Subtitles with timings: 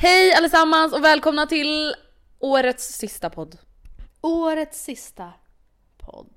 [0.00, 1.94] Hej allesammans och välkomna till
[2.38, 3.58] årets sista podd.
[4.20, 5.32] Årets sista
[5.96, 6.30] podd.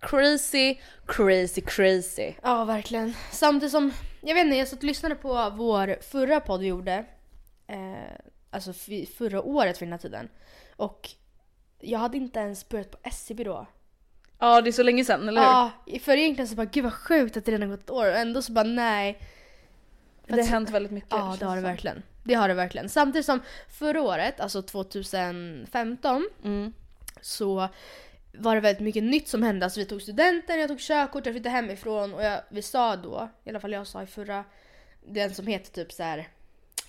[0.00, 0.76] Crazy,
[1.06, 2.32] crazy, crazy.
[2.42, 3.14] Ja, verkligen.
[3.30, 7.04] Samtidigt som, jag vet inte, jag satt och lyssnade på vår förra podd vi gjorde.
[7.66, 8.16] Eh,
[8.50, 8.72] alltså
[9.18, 10.28] förra året för den här tiden.
[10.76, 11.10] Och
[11.80, 13.66] jag hade inte ens börjat på SCB då.
[14.38, 15.48] Ja det är så länge sedan, eller hur?
[15.48, 15.70] Ja,
[16.00, 18.42] för egentligen så bara gud vad sjukt att det redan gått ett år och ändå
[18.42, 19.18] så bara nej.
[20.26, 21.10] det har hänt väldigt mycket.
[21.10, 22.02] Ja, det har det verkligen.
[22.26, 22.88] Det har det verkligen.
[22.88, 26.72] Samtidigt som förra året, alltså 2015, Mm.
[27.20, 27.68] så
[28.38, 29.66] var det väldigt mycket nytt som hände.
[29.66, 33.28] Alltså vi tog studenten, jag tog körkort, jag flyttade hemifrån och jag, vi sa då,
[33.44, 34.44] i alla fall jag sa i förra,
[35.06, 36.28] den som heter typ så här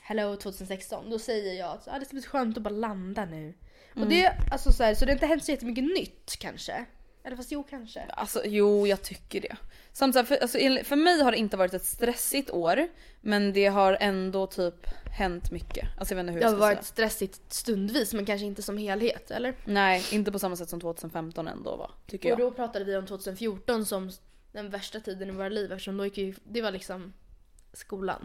[0.01, 3.53] Hello 2016, då säger jag att ah, det ska bli skönt att bara landa nu.
[3.95, 6.85] Och det, alltså så, här, så det har inte hänt så jättemycket nytt kanske.
[7.27, 8.01] Eller fast jo kanske.
[8.09, 9.55] Alltså jo, jag tycker det.
[9.91, 12.87] Samtidigt, för, alltså, för mig har det inte varit ett stressigt år,
[13.21, 15.87] men det har ändå typ hänt mycket.
[15.97, 16.83] Alltså jag vet inte hur Det jag har ska varit säga.
[16.83, 19.55] stressigt stundvis men kanske inte som helhet, eller?
[19.65, 22.47] Nej, inte på samma sätt som 2015 ändå va, tycker Och jag.
[22.47, 24.11] då pratade vi om 2014 som
[24.51, 27.13] den värsta tiden i våra liv eftersom då gick ju, det var liksom
[27.73, 28.21] skolan.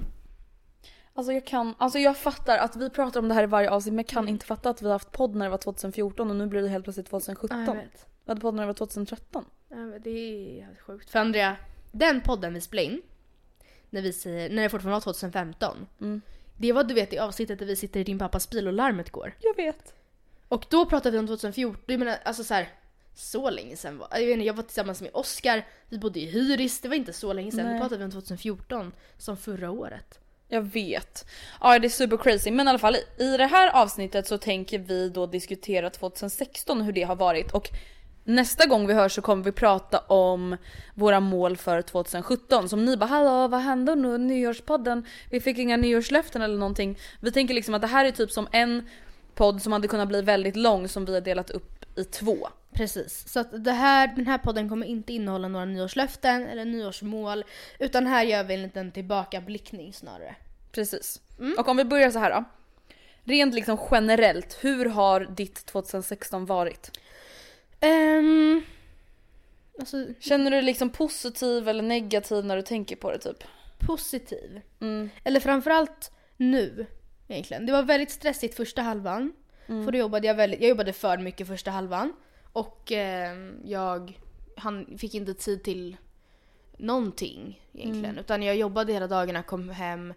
[1.15, 3.93] Alltså jag kan, alltså jag fattar att vi pratar om det här i varje avsnitt
[3.95, 6.37] men jag kan inte fatta att vi har haft podd när det var 2014 och
[6.37, 7.61] nu blir det helt plötsligt 2017.
[7.61, 8.07] Ja, jag vet.
[8.25, 9.45] Vi hade podd när det var 2013.
[9.69, 11.11] Ja, men det är helt sjukt.
[11.11, 11.57] För Andrea,
[11.93, 13.03] den podden vi spelade in,
[13.91, 15.87] när, vi när det fortfarande var 2015.
[16.01, 16.21] Mm.
[16.59, 19.11] Det var du vet i avsnittet där vi sitter i din pappas bil och larmet
[19.11, 19.35] går.
[19.41, 19.95] Jag vet.
[20.49, 22.69] Och då pratade vi om 2014, jag menar alltså så här,
[23.15, 26.81] så länge sedan var, jag inte, jag var tillsammans med Oscar, vi bodde i hyris,
[26.81, 27.65] det var inte så länge sedan.
[27.65, 27.75] Nej.
[27.75, 30.19] Nu pratade vi om 2014 som förra året.
[30.49, 31.27] Jag vet.
[31.61, 34.79] Ja det är super crazy men i alla fall i det här avsnittet så tänker
[34.79, 37.71] vi då diskutera 2016 och hur det har varit och
[38.25, 40.57] nästa gång vi hörs så kommer vi prata om
[40.95, 45.07] våra mål för 2017 som ni bara hallå vad hände nu nyårspodden?
[45.31, 46.99] Vi fick inga nyårslöften eller någonting.
[47.21, 48.89] Vi tänker liksom att det här är typ som en
[49.35, 52.49] podd som hade kunnat bli väldigt lång som vi har delat upp i två.
[52.73, 57.45] Precis, så att det här, den här podden kommer inte innehålla några nyårslöften eller nyårsmål.
[57.79, 60.37] Utan här gör vi en liten tillbakablickning snarare.
[60.73, 61.21] Precis.
[61.59, 62.45] Och om vi börjar så här då.
[63.25, 66.99] Rent liksom generellt, hur har ditt 2016 varit?
[67.83, 68.63] Ehm,
[69.79, 73.45] alltså Känner du dig liksom positiv eller negativ när du tänker på det typ?
[73.87, 74.61] positiv.
[74.81, 75.11] Mm.
[75.25, 76.87] Eller framförallt nu
[77.29, 77.67] egentligen.
[77.67, 79.33] Det var väldigt stressigt första halvan.
[79.67, 79.85] Mm.
[79.85, 82.13] För då jobbade jag väldigt, jag jobbade för mycket första halvan.
[82.53, 84.19] Och ehm, jag
[84.57, 85.97] han fick inte tid till
[86.77, 88.05] någonting egentligen.
[88.05, 88.19] Mm.
[88.19, 90.15] Utan jag jobbade hela dagarna, kom hem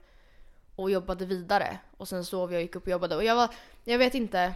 [0.75, 1.77] och jobbade vidare.
[1.97, 3.15] Och sen sov jag, gick upp och jobbade.
[3.15, 3.49] Och jag var,
[3.83, 4.53] jag vet inte.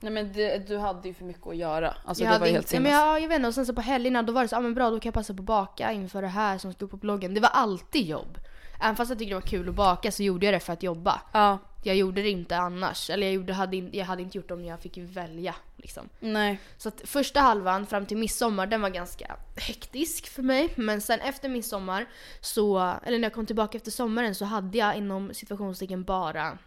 [0.00, 1.94] Nej men det, du hade ju för mycket att göra.
[2.04, 3.80] Alltså jag det var helt inte, men jag, jag vet inte, och sen så på
[3.80, 5.92] helgerna då var det så, ah, men bra då kan jag passa på att baka
[5.92, 7.34] inför det här som stod på bloggen.
[7.34, 8.38] Det var alltid jobb.
[8.82, 10.82] Även fast jag tyckte det var kul att baka så gjorde jag det för att
[10.82, 11.20] jobba.
[11.32, 13.10] Ja, Jag gjorde det inte annars.
[13.10, 15.54] Eller jag, gjorde, hade, in- jag hade inte gjort det om jag fick välja.
[15.76, 16.08] Liksom.
[16.20, 16.60] nej.
[16.76, 20.72] Så att första halvan fram till midsommar den var ganska hektisk för mig.
[20.76, 22.06] Men sen efter midsommar
[22.40, 26.58] så, eller när jag kom tillbaka efter sommaren så hade jag inom situationstecken bara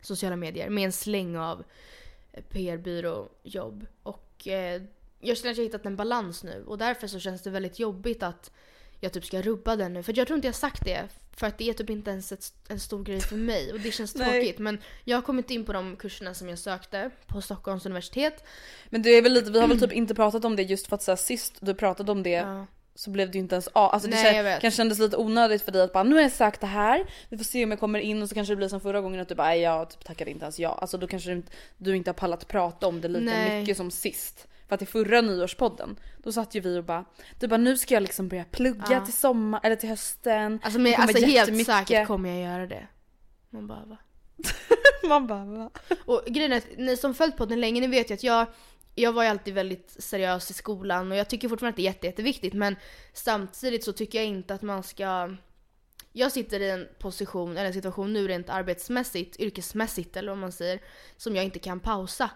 [0.00, 1.64] sociala medier med en släng av
[2.48, 3.86] PR-byråjobb.
[4.02, 4.82] Och eh,
[5.20, 7.78] jag känner att jag har hittat en balans nu och därför så känns det väldigt
[7.78, 8.50] jobbigt att
[9.00, 10.02] jag typ ska rubba den nu.
[10.02, 11.08] För jag tror inte jag sagt det.
[11.36, 13.92] För att det är typ inte ens ett, en stor grej för mig och det
[13.92, 14.58] känns tråkigt.
[14.58, 18.44] Men jag har kommit in på de kurserna som jag sökte på Stockholms universitet.
[18.90, 20.96] Men det är väl lite, vi har väl typ inte pratat om det just för
[20.96, 22.66] att så här, sist du pratade om det Ja.
[22.94, 23.90] Så blev det ju inte ens av.
[23.94, 26.60] Alltså det Nej, kanske kändes lite onödigt för dig att bara nu har jag sagt
[26.60, 28.80] det här, vi får se om jag kommer in och så kanske det blir som
[28.80, 30.78] förra gången att du bara "Nej, jag typ tackade inte ens ja.
[30.80, 33.60] Alltså då kanske du inte, du inte har pallat prata om det lika Nej.
[33.60, 34.46] mycket som sist.
[34.68, 37.04] För att i förra nyårspodden, då satt ju vi och bara
[37.40, 39.04] du bara nu ska jag liksom börja plugga Ja.
[39.04, 40.60] till sommar eller till hösten.
[40.62, 42.86] Alltså, men, alltså helt säkert kommer jag göra det.
[43.50, 43.96] Man bara va?
[45.08, 45.70] Man bara va?
[46.04, 48.46] Och grejen är att ni som följt podden länge, ni vet ju att jag,
[48.94, 51.92] jag var ju alltid väldigt seriös i skolan och jag tycker fortfarande att det är
[51.92, 52.76] jätte, jätteviktigt men
[53.12, 55.36] samtidigt så tycker jag inte att man ska
[56.12, 60.52] jag sitter i en position, eller en situation nu rent arbetsmässigt, yrkesmässigt eller vad man
[60.52, 60.80] säger,
[61.16, 62.30] som jag inte kan pausa.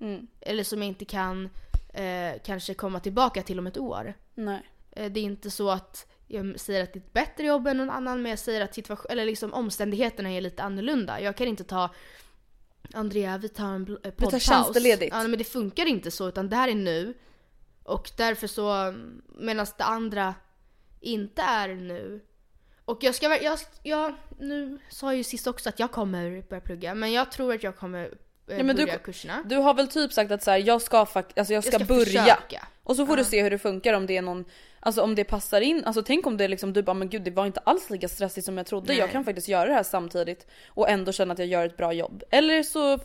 [0.00, 0.26] Mm.
[0.40, 1.48] Eller som jag inte kan
[1.94, 4.14] eh, kanske komma tillbaka till om ett år.
[4.34, 4.62] Nej.
[4.90, 7.76] Eh, Det är inte så att jag säger att det är ett bättre jobb än
[7.76, 11.20] någon annan men jag säger att situation, eller liksom omständigheterna är lite annorlunda.
[11.20, 11.90] Jag kan inte ta
[12.94, 14.42] Andrea vi tar en bl- eh, poddpaus.
[14.42, 15.14] tjänsteledigt.
[15.14, 17.14] Ja men det funkar inte så utan det här är nu.
[17.82, 18.94] Och därför så,
[19.38, 20.34] medan det andra
[21.00, 22.20] inte är nu.
[22.84, 26.60] Och jag ska jag, jag, nu sa jag ju sist också att jag kommer börja
[26.60, 29.42] plugga men jag tror att jag kommer eh, Ja, men du- börja kurserna.
[29.46, 31.84] Du har väl typ sagt att så här, jag ska alltså jag ska, Jag ska
[31.84, 32.04] börja.
[32.24, 32.66] försöka.
[32.82, 33.28] Och så får du Ja.
[33.28, 34.44] se hur det funkar om det är någon,
[34.86, 35.84] alltså om det passar in.
[35.84, 38.44] Alltså tänk om det liksom, du bara men gud det var inte alls lika stressigt
[38.46, 38.86] som jag trodde.
[38.88, 38.98] Nej.
[38.98, 41.92] Jag kan faktiskt göra det här samtidigt och ändå känna att jag gör ett bra
[41.92, 42.22] jobb.
[42.30, 42.98] Eller så,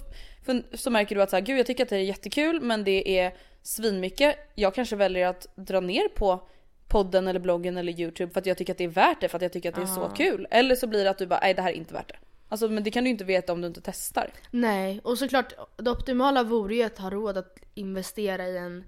[0.73, 3.19] så märker du att så här, gud jag tycker att det är jättekul men det
[3.19, 3.33] är
[3.63, 4.35] svinmycket.
[4.55, 6.47] Jag kanske väljer att dra ner på
[6.87, 9.35] podden eller bloggen eller youtube för att jag tycker att det är värt det för
[9.37, 10.09] att jag tycker att det är så Ah.
[10.15, 10.47] kul.
[10.51, 12.17] Eller så blir det att du bara nej det här är inte värt det.
[12.49, 14.29] Alltså men det kan du inte veta om du inte testar.
[14.51, 18.83] Nej, och såklart det optimala vore ju att ha råd att investera i en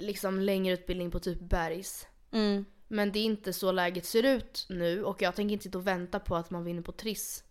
[0.00, 2.06] liksom längre utbildning på typ Bergs.
[2.32, 2.64] Mm.
[2.88, 5.86] Men det är inte så läget ser ut nu och jag tänker inte sitta och
[5.86, 7.44] vänta på att man vinner på Triss.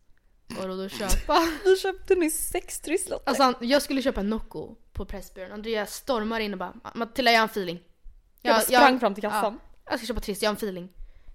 [0.60, 1.48] Och då, då köpa.
[1.63, 3.30] Vi köpte nyss sex trisslotter.
[3.30, 5.51] Alltså jag skulle köpa en Nocco på Pressbyrån.
[5.51, 7.80] Andreas stormar in och bara Matilda jag har en feeling.
[8.42, 9.60] Jag bara sprang fram till kassan.
[9.86, 10.90] Ja, jag ska köpa Triss, jag har en feeling.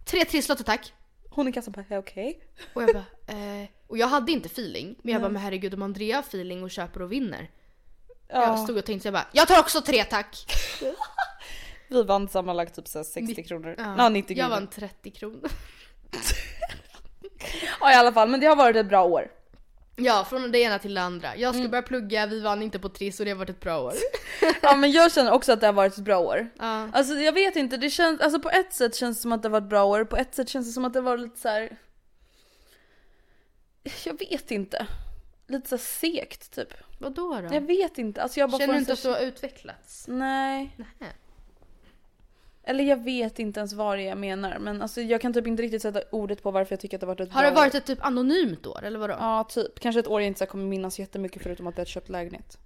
[0.06, 0.93] Tre Trisslotter tack.
[1.31, 2.40] Hon i kassan bara "Ja, okej.
[2.75, 4.96] Och jag bara, eh, och jag hade inte feeling.
[5.02, 7.50] Men jag bara, men herregud om Andrea har feeling och köper och vinner.
[8.42, 10.46] Jag stod och tänkte så jag bara, jag tar också tre tack!
[11.88, 13.75] Vi vann sammanlagt typ så här 60 Nitt- kronor.
[13.78, 13.94] Ja.
[13.98, 14.60] Ja, 90 Jag kronor.
[14.60, 15.50] vann 30 kronor.
[17.81, 19.31] Ja i alla fall, men det har varit ett bra år.
[19.96, 21.36] Ja, från det ena till det andra.
[21.36, 23.81] Jag ska börja plugga, vi vann inte på Triss och det har varit ett bra
[23.81, 23.94] år.
[24.62, 26.48] Ja men jag känner också att det har varit ett bra år.
[26.58, 26.88] Ja.
[26.92, 29.48] Alltså jag vet inte, det känns, alltså på ett sätt känns det som att det
[29.48, 31.40] har varit ett bra år, på ett sätt känns det som att det var lite
[31.40, 31.76] så här.
[34.04, 34.87] Jag vet inte.
[35.46, 36.69] Lite så segt typ.
[37.04, 37.54] Vadå då?
[37.54, 40.04] Jag vet inte, alltså jag bara Känner du inte att du har utvecklats?
[40.08, 40.76] Nej.
[40.98, 41.10] Nej.
[42.66, 45.46] Eller jag vet inte ens vad det är jag menar men alltså jag kan typ
[45.46, 47.50] inte riktigt sätta ordet på varför jag tycker att det har varit ett Har bra
[47.50, 47.78] det varit år.
[47.78, 49.14] ett typ anonymt år eller vadå?
[49.20, 52.58] Ja typ, kanske ett år jag inte kommer minnas jättemycket förutom att jag köpt lägenhet.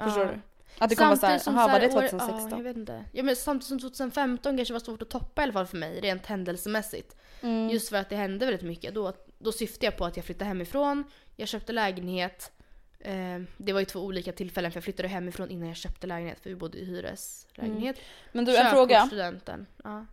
[0.00, 0.32] Förstår Ja.
[0.32, 0.40] du?
[0.78, 2.50] Att det kommer vara såhär, jaha så var det år- 2016?
[2.50, 3.04] Ja, jag vet inte.
[3.12, 6.00] Ja, men samtidigt som 2015 kanske var svårt att toppa i alla fall för mig,
[6.00, 7.16] rent händelsemässigt.
[7.40, 7.70] Mm.
[7.70, 8.94] Just för att det hände väldigt mycket.
[8.94, 11.04] Då, då syftade jag på att jag flyttade hemifrån,
[11.36, 12.52] jag köpte lägenhet.
[13.00, 16.40] Eh, det var ju två olika tillfällen för jag flyttade hemifrån innan jag köpte lägenhet
[16.40, 17.96] för vi bodde i hyreslägenhet.
[18.32, 19.06] Men du en Körkort, fråga.
[19.06, 19.66] studenten.
[19.84, 20.06] Ja.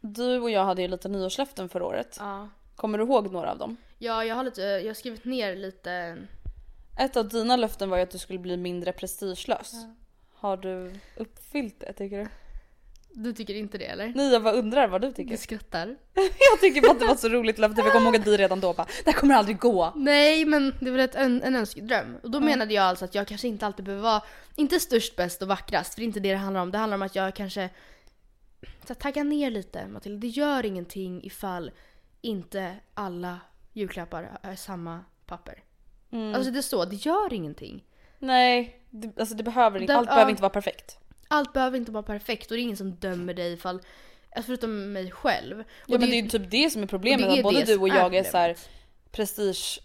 [0.00, 2.16] Du och jag hade ju lite nyårslöften förra året.
[2.20, 2.48] Ja.
[2.76, 3.76] Kommer du ihåg några av dem?
[3.98, 6.16] ja, jag har, lite, jag har skrivit ner lite.
[6.98, 9.72] Ett av dina löften var ju att du skulle bli mindre prestigelös.
[10.34, 12.28] Har du uppfyllt det tycker du?
[13.12, 14.12] Du tycker inte det eller?
[14.14, 15.36] Nej jag bara undrar vad du Du tycker.
[15.36, 15.86] skrattar.
[16.14, 18.36] Jag tycker bara att det var så roligt löfte för jag kommer ihåg att vi
[18.36, 19.92] redan då bara det här kommer aldrig gå.
[19.96, 22.16] Nej men det var ett, en, en önskedröm.
[22.22, 24.22] Och då menade jag alltså att jag kanske inte alltid behöver vara,
[24.56, 26.70] inte störst, bäst och vackrast, för det är inte det det handlar om.
[26.70, 27.70] Det handlar om att jag kanske
[28.60, 30.18] så här, taggar ner lite Matilda.
[30.18, 31.70] Det gör ingenting ifall
[32.20, 33.40] inte alla
[33.72, 35.62] julklappar är samma papper.
[36.34, 37.84] Alltså det är så, det gör ingenting.
[38.18, 40.30] Nej, det, alltså det behöver inte, allt behöver ja.
[40.30, 40.98] inte vara perfekt.
[41.28, 43.76] Allt behöver inte vara perfekt och det är ingen som dömer dig ifall,
[44.36, 45.60] alltså förutom mig själv.
[45.60, 47.58] Och Ja men det är ju typ det som är problemet, det är att både
[47.60, 48.56] det du och som är jag är så här
[49.10, 49.80] prestige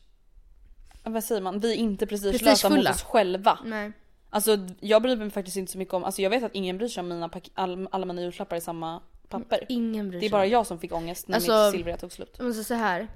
[1.04, 3.60] vad säger man, vi är inte prestigelösa mot oss själva.
[3.66, 3.92] Nej.
[4.30, 6.88] Alltså jag bryr mig faktiskt inte så mycket om, alltså jag vet att ingen bryr
[6.88, 9.66] sig om mina all, alla mina julklappar i samma papper.
[9.70, 10.32] Ingen bryr Det är sig.
[10.32, 12.36] bara jag som fick ångest när Alltså- mitt silvriga tog slut.
[12.40, 13.08] Jag säga så här.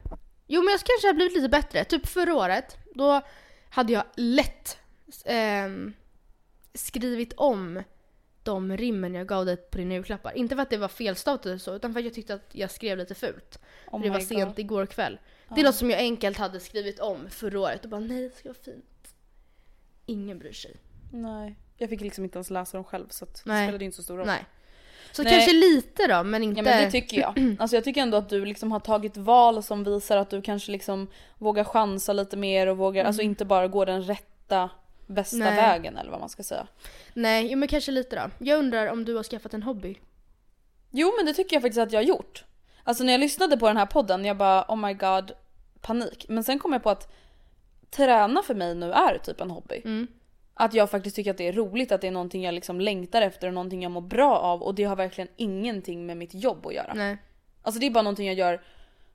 [0.48, 1.84] Jo men jag kanske har blivit lite bättre.
[1.84, 3.22] Typ förra året, då
[3.70, 4.78] hade jag lätt
[5.26, 5.94] ehm,
[6.74, 7.84] skrivit om
[8.52, 10.38] de rimmen jag gav dig på dina julklappar.
[10.38, 12.72] Inte för att det var felstavat eller så, utan för att jag tyckte att jag
[12.72, 13.60] skrev lite fult.
[13.92, 14.60] Oh det var my sent God.
[14.60, 15.20] igår kväll.
[15.56, 18.36] Det är något som jag enkelt hade skrivit om förra året och bara nej det
[18.36, 19.16] ska vara fint.
[20.06, 20.76] Ingen bryr sig.
[21.12, 21.56] Nej.
[21.78, 24.18] Jag fick liksom inte ens läsa dem själv så att det spelade inte så stor
[24.18, 24.28] roll.
[24.28, 24.46] Nej.
[25.12, 25.34] Så Nej.
[25.34, 26.60] kanske lite då, men inte...
[26.60, 27.56] Ja men det tycker jag.
[27.60, 30.72] Alltså jag tycker ändå att du liksom har tagit val som visar att du kanske
[30.72, 34.70] liksom vågar chansa lite mer och vågar, alltså inte bara gå den rätta
[35.08, 35.38] bästa.
[35.38, 35.56] Nej.
[35.56, 36.68] vägen eller vad man ska säga.
[37.14, 38.46] Nej, jo men kanske lite då.
[38.46, 39.98] Jag undrar om du har skaffat en hobby?
[40.92, 42.44] Jo men det tycker jag faktiskt att jag har gjort.
[42.84, 45.32] Alltså när jag lyssnade på den här podden, jag bara oh my god,
[45.82, 46.26] panik.
[46.30, 47.14] Men sen kom jag på att
[47.90, 49.82] träna för mig nu är typ en hobby.
[49.86, 50.08] Mm.
[50.54, 53.22] Att jag faktiskt tycker att det är roligt, att det är någonting jag liksom längtar
[53.22, 56.66] efter och någonting jag mår bra av och det har verkligen ingenting med mitt jobb
[56.66, 56.94] att göra.
[56.94, 57.18] Nej.
[57.62, 58.62] Alltså det är bara någonting jag gör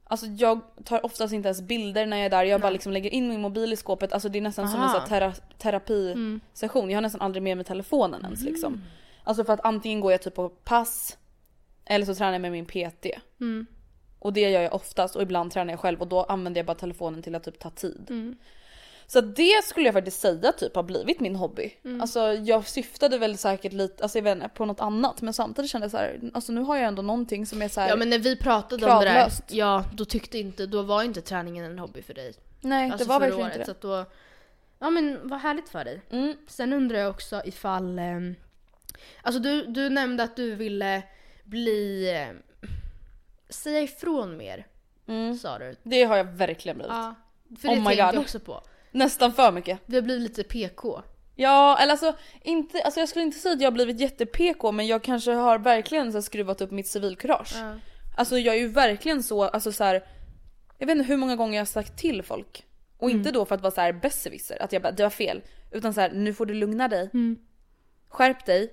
[0.04, 3.10] Alltså jag tar oftast inte ens bilder när jag är där, jag bara liksom lägger
[3.10, 4.12] in min mobil i skåpet.
[4.12, 5.00] Alltså det är nästan som en Aha.
[5.00, 6.90] sån tera- terapisession.
[6.90, 8.82] Jag har nästan aldrig med mig telefonen ens liksom.
[9.24, 11.18] Alltså för att antingen går jag typ på pass
[11.84, 13.06] eller så tränar jag med min PT.
[14.18, 16.74] Och det gör jag oftast och ibland tränar jag själv och då använder jag bara
[16.76, 18.10] telefonen till att typ ta tid.
[19.12, 21.74] Så det skulle jag faktiskt säga typ har blivit min hobby.
[22.00, 25.70] Alltså jag syftade väl säkert lite, alltså jag vet inte, på något annat men samtidigt
[25.70, 27.88] kände jag så här, alltså nu har jag ändå någonting som är så här.
[27.88, 29.42] Ja men när vi pratade om det där, Kravlöst.
[29.48, 32.34] ja då tyckte inte, då var inte träningen en hobby för dig.
[32.60, 33.76] Nej Alltså det var verkligen året, inte Så det.
[33.76, 34.12] att då,
[34.78, 36.02] ja men vad härligt för dig.
[36.10, 36.36] Mm.
[36.46, 38.34] Sen undrar jag också ifall, ehm,
[39.22, 41.02] alltså du, du nämnde att du ville
[41.44, 42.68] bli, eh,
[43.48, 44.66] säga ifrån mer.
[45.42, 45.76] Sa du.
[45.82, 46.92] Det har jag verkligen blivit.
[46.92, 47.14] Ja.
[47.60, 48.20] För Oh det tänkte jag God.
[48.22, 48.62] också på.
[48.92, 49.80] Nästan för mycket.
[49.86, 51.02] Vi har blivit lite PK.
[51.34, 54.86] Ja eller alltså, inte, alltså jag skulle inte säga att jag har blivit jätte-PK men
[54.86, 57.54] jag kanske har verkligen så här, skruvat upp mitt civilkurage.
[58.16, 60.04] Alltså jag är ju verkligen så, alltså så här,
[60.78, 62.66] jag vet inte hur många gånger jag har sagt till folk.
[62.98, 65.42] Och inte då för att vara så här besserwisser, att jag bara det var fel.
[65.70, 67.10] Utan så här, nu får du lugna dig.
[68.08, 68.72] Skärp dig.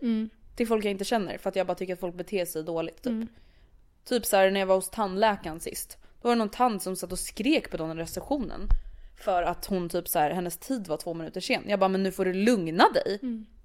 [0.55, 3.01] Till folk jag inte känner för att jag bara tycker att folk beter sig dåligt
[3.01, 3.29] typ.
[4.05, 5.97] Typ så här när jag var hos tandläkaren sist.
[6.21, 8.67] Då var det någon tant som satt och skrek på den receptionen.
[9.19, 11.63] För att hon typ så här, hennes tid var två minuter sen.
[11.67, 13.19] Jag bara men nu får du lugna dig.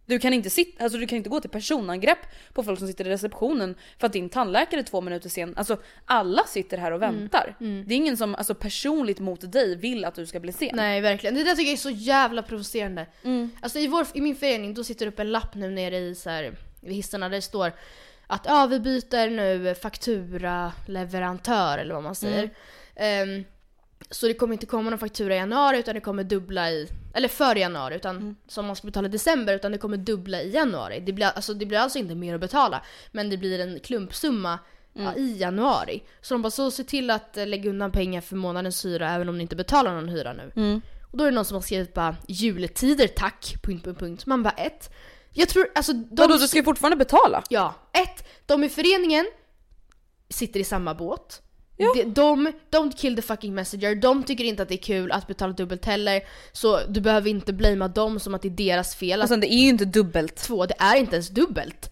[0.06, 2.18] Du kan inte sitta, alltså du kan inte gå till personangrepp
[2.52, 5.54] på folk som sitter i receptionen för att din tandläkare är två minuter sen.
[5.56, 7.56] Alltså alla sitter här och väntar.
[7.58, 10.70] Det är ingen som alltså, personligt mot dig vill att du ska bli sen.
[10.73, 13.06] Nej verkligen, det där tycker jag är så jävla provocerande.
[13.61, 16.14] Alltså i, vår, i min förening då sitter det upp en lapp nu nere i
[16.14, 17.73] så här, vid hissarna där det står
[18.26, 22.50] att ja vi byter nu faktura leverantör eller vad man säger.
[22.96, 23.44] Ehm,
[24.11, 27.29] så det kommer inte komma någon faktura i januari utan det kommer dubbla i, eller
[27.29, 31.01] för januari utan som man ska betala i december utan det kommer dubbla i januari.
[31.01, 32.83] Det blir alltså, det blir alltså inte mer att betala
[33.13, 34.59] men det blir en klumpsumma
[34.93, 36.03] ja, i januari.
[36.21, 39.29] Så de bara så se till att eh, lägga undan pengar för månadens hyra även
[39.29, 40.53] om ni inte betalar någon hyra nu.
[41.11, 44.27] Och då är det någon som har skrivit bara juletider tack, punkt, punkt, punkt.
[44.27, 44.91] Man bara ett.
[45.33, 46.09] Jag tror alltså de...
[46.11, 47.43] Vadå du ska ju fortfarande betala?
[47.49, 48.29] Ja, ett.
[48.47, 49.27] De i föreningen
[50.29, 51.43] sitter i samma båt.
[51.76, 55.26] De, de, don't kill the fucking messenger, de tycker inte att det är kul att
[55.26, 56.23] betala dubbelt heller.
[56.52, 59.28] Så du behöver inte blamea dem som att det är deras fel.
[59.28, 60.37] Sen det är ju inte dubbelt.
[60.37, 61.90] två, det är inte ens dubbelt.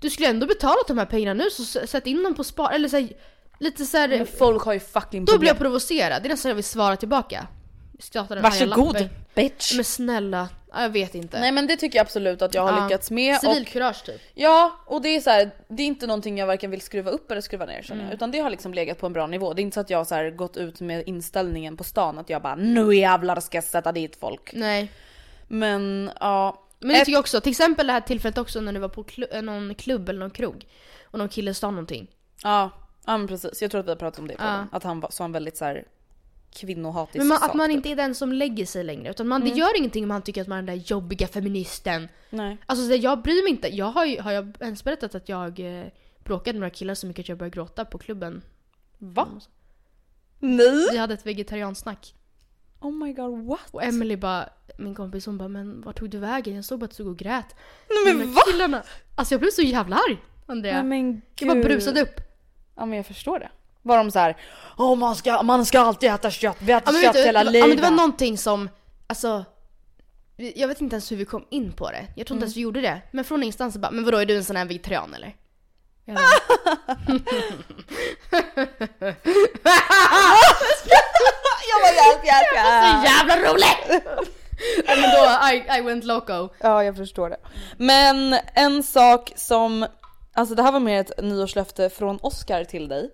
[0.00, 2.88] Du skulle ändå betalat de här pengarna nu så sätt in dem på spar, eller
[2.88, 3.08] så här,
[3.60, 5.48] lite så här, Men folk har ju fucking Då blir problem.
[5.48, 7.46] jag provocerad, det är nästan jag vill svara tillbaka.
[8.28, 9.74] Varsågod bitch.
[9.74, 11.40] Men snälla, ja, jag vet inte.
[11.40, 12.84] Nej men det tycker jag absolut att jag har Ja.
[12.84, 13.40] lyckats med.
[13.40, 14.20] Civilkurage typ.
[14.34, 17.30] ja och det är så här, det är inte någonting jag varken vill skruva upp
[17.30, 18.14] eller skruva ner känner jag.
[18.14, 19.52] Utan det har liksom legat på en bra nivå.
[19.54, 22.18] Det är inte så att jag har så här gått ut med inställningen på stan
[22.18, 24.50] att jag bara nu jävlar ska jag sätta dit folk.
[24.54, 24.90] Nej.
[25.48, 26.60] Men ja.
[26.78, 29.02] Men det tycker jag också, till exempel det här tillfället också när du var på
[29.04, 30.66] klu- eh, någon klubb eller någon krog
[31.04, 32.06] och någon kille sa någonting.
[32.42, 32.70] Ja,
[33.06, 33.62] ja men precis.
[33.62, 34.50] Jag tror att vi har pratat om det på Ja.
[34.50, 34.66] den.
[34.72, 35.84] Att han var, sa en väldigt så här
[36.54, 37.48] kvinnohatisk Men man, sak.
[37.48, 37.76] att man typ.
[37.76, 40.40] inte är den som lägger sig längre utan man, det gör ingenting om man tycker
[40.42, 42.08] att man är den där jobbiga feministen.
[42.30, 42.56] Nej.
[42.66, 43.68] Alltså så jag bryr mig inte.
[43.68, 45.86] Jag har har jag ens berättat att jag eh,
[46.24, 48.42] bråkade med några killar så mycket att jag började gråta på klubben?
[48.98, 49.28] Va?
[50.38, 50.88] Nej?
[50.92, 52.14] Vi hade ett vegetariansnack.
[52.80, 53.60] Oh my god what?
[53.70, 56.54] Och Emily bara, min kompis hon bara men vart tog du vägen?
[56.54, 57.54] Jag såg bara att du stod och grät.
[58.04, 58.40] Nej men va?
[58.52, 58.82] Killarna.
[59.14, 60.74] Alltså jag blev så jävla arg Andrea.
[60.74, 61.64] Nej men jag bara gud.
[61.64, 62.20] brusade upp.
[62.76, 63.50] Ja men jag förstår det.
[63.86, 64.36] Var de så här,
[64.78, 67.60] åh man ska, man ska alltid äta kött, vi äter Ja kött vet hela livet.
[67.60, 68.68] ja men det var någonting som,
[69.06, 69.44] alltså
[70.36, 72.06] jag vet inte ens hur vi kom in på det.
[72.16, 73.00] Jag tror inte ens vi gjorde det.
[73.10, 75.34] Men från ingenstans så bara, men vadå är du en sån här vegetarian eller?
[76.04, 76.24] Jag bara,
[81.70, 83.88] Jag bara hjälp, hjälp, Så jävla roligt!
[84.86, 86.48] Nej men då, I, I went loco.
[86.60, 87.36] Ja, jag förstår det.
[87.76, 89.86] Men en sak som,
[90.34, 93.10] alltså det här var mer ett nyårslöfte från Oscar till dig.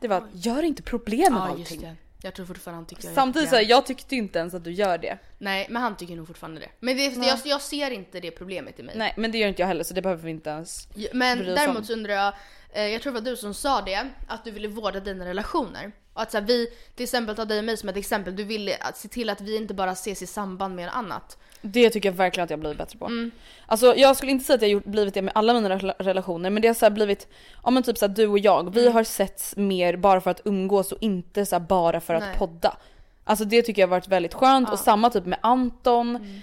[0.00, 1.80] Det var att gör inte problem med Ja allting.
[1.80, 1.96] det.
[2.22, 4.72] Jag tror fortfarande han tycker jag Samtidigt så här, jag tyckte inte ens att du
[4.72, 5.18] gör det.
[5.38, 6.68] Nej men han tycker nog fortfarande det.
[6.80, 8.94] Men det, jag, jag ser inte det problemet i mig.
[8.98, 10.88] Nej men det gör inte jag heller så det behöver vi inte ens.
[11.12, 11.54] Men bry oss om.
[11.54, 12.34] däremot så undrar jag,
[12.72, 15.92] eh, jag tror det var du som sa det, att du ville vårda dina relationer.
[16.12, 18.44] Och att så här, vi, till exempel ta dig och mig som ett exempel, du
[18.44, 21.38] ville att se till att vi inte bara ses i samband med annat.
[21.62, 23.06] Det tycker jag verkligen att jag blivit bättre på.
[23.06, 23.30] Mm.
[23.66, 26.50] Alltså jag skulle inte säga att jag gjort, blivit det med alla mina rela- relationer
[26.50, 27.28] men det har så här blivit,
[27.64, 28.92] ja men typ så här, du och jag, vi Mm.
[28.94, 32.36] har setts mer bara för att umgås och inte så här, bara för att Nej.
[32.38, 32.76] podda.
[33.24, 36.16] Alltså det tycker jag har varit väldigt skönt och samma typ med Anton.
[36.16, 36.40] Mm.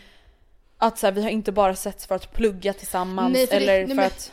[0.78, 3.62] Att så här, vi har inte bara setts för att plugga tillsammans Nej, för det-
[3.62, 4.32] eller nej, för men- att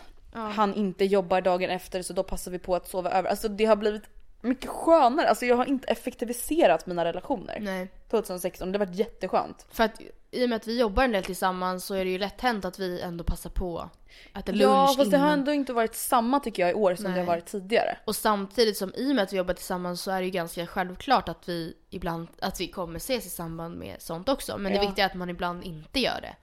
[0.57, 3.31] han inte jobbar dagen efter så då passar vi på att sova över.
[3.31, 4.03] Alltså det har blivit
[4.45, 5.29] mycket skönare.
[5.29, 7.59] Alltså jag har inte effektiviserat mina relationer.
[7.61, 7.89] Nej.
[8.11, 9.67] 2016, det har varit jätteskönt.
[9.71, 12.19] För att i och med att vi jobbar en del tillsammans så är det ju
[12.19, 15.53] lätt hänt att vi ändå passar på att äta lunch Ja fast det har ändå
[15.53, 17.21] inte varit samma tycker jag i år som det Nej.
[17.21, 17.99] har varit tidigare.
[18.05, 20.67] Och samtidigt som i och med att vi jobbar tillsammans så är det ju ganska
[20.67, 24.59] självklart att vi ibland, att vi kommer ses i samband med sånt också.
[24.59, 24.81] Men Ja.
[24.81, 26.37] det viktiga är att man ibland inte gör det.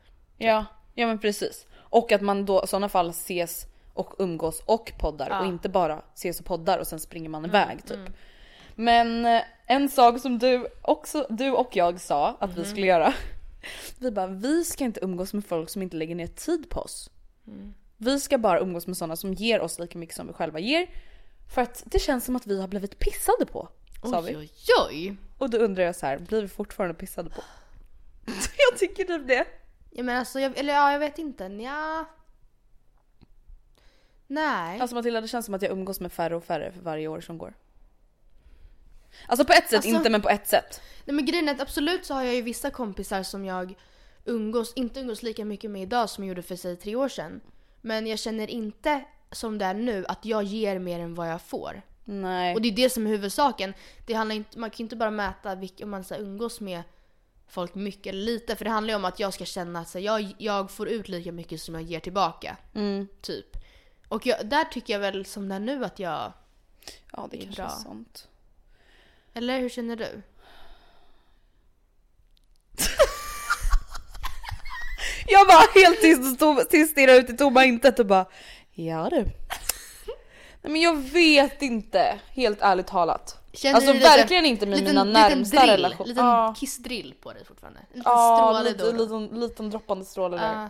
[0.46, 1.66] Ja, ja men precis.
[1.74, 3.66] Och att man då i sådana fall ses
[4.02, 7.86] och umgås och poddar och inte bara ses och poddar och sen springer man iväg
[7.86, 8.00] typ.
[8.76, 13.14] Men eh, en sak som du också, du och jag sa att vi skulle göra.
[14.00, 17.10] Vi bara, vi ska inte umgås med folk som inte lägger ner tid på oss.
[17.98, 20.90] Vi ska bara umgås med sådana som ger oss lika mycket som vi själva ger.
[21.54, 23.70] För att det känns som att vi har blivit pissade på.
[24.04, 24.36] Sa vi.
[24.36, 24.50] Oj oj
[24.90, 25.16] oj!
[25.38, 27.42] Och då undrar jag så här, blir vi fortfarande pissade på?
[28.72, 29.46] jag tycker typ det.
[29.92, 31.44] Ja men alltså, jag, eller ja jag vet inte.
[31.44, 32.06] Ja.
[34.32, 34.80] Nej.
[34.82, 37.22] Alltså Matilda det känns som att jag umgås med färre och färre för varje år
[37.22, 37.54] som går.
[39.28, 40.82] Alltså på ett sätt Alltså- inte men på ett sätt.
[41.06, 43.76] Nej men grejen är att absolut så har jag ju vissa kompisar som jag
[44.26, 47.42] umgås, inte umgås lika mycket med idag som jag gjorde för sig tre år sedan.
[47.82, 51.42] Men jag känner inte som det är nu att jag ger mer än vad jag
[51.42, 51.82] får.
[52.06, 52.56] Nej.
[52.56, 53.74] Och det är det som är huvudsaken.
[54.08, 56.82] Det handlar inte, man kan ju inte bara mäta vilka, om man så umgås med
[57.48, 58.56] folk mycket eller lite.
[58.56, 61.08] För det handlar ju om att jag ska känna att så jag, jag får ut
[61.08, 62.58] lika mycket som jag ger tillbaka.
[62.74, 63.08] Mm.
[63.22, 63.51] Typ.
[64.12, 66.34] Och jag, där tycker jag väl som det är nu att jag...
[67.12, 67.66] Ja det är kanske bra.
[67.66, 68.28] är sånt.
[69.34, 70.06] Eller hur känner du?
[75.28, 78.26] Jag var helt tyst och stirrade ut i tomma intet och bara
[78.72, 79.22] Ja du.
[80.62, 83.38] Nej men jag vet inte, helt ärligt talat.
[83.54, 86.08] Känner alltså lite- verkligen inte med liten, mina närmsta liten drill, relationer.
[86.08, 87.80] Liten Ja, kissdrill på dig fortfarande.
[87.80, 90.70] En liten ja stråle lite, då liten, liten droppande stråle där.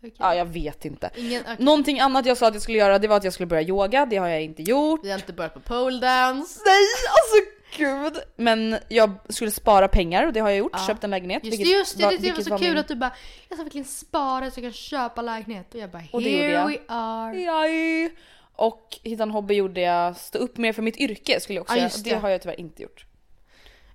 [0.00, 0.16] Ja, okej.
[0.18, 1.10] Ja jag vet inte.
[1.16, 1.56] Ingen, okej.
[1.58, 4.06] Någonting annat jag sa att jag skulle göra det var att jag skulle börja yoga,
[4.06, 5.00] det har jag inte gjort.
[5.04, 6.60] Vi har inte börjat på pole dance.
[6.66, 6.74] Nej
[7.10, 8.22] alltså gud!
[8.36, 10.86] Men jag skulle spara pengar och det har jag gjort, Ja.
[10.86, 11.44] köpt en lägenhet.
[11.44, 13.12] Just det, just det, var- det, det var så kul min- att du bara
[13.48, 15.74] Jag ska verkligen spara så jag kan köpa lägenhet.
[15.74, 16.66] Och jag bara Och here jag.
[16.68, 17.40] we are.
[17.40, 18.14] Jaj.
[18.58, 21.74] Och hitta en hobby gjorde jag, stå upp mer för mitt yrke skulle jag också
[21.74, 21.90] Ja, göra.
[22.04, 22.10] Det.
[22.10, 22.16] det.
[22.16, 23.06] har jag tyvärr inte gjort.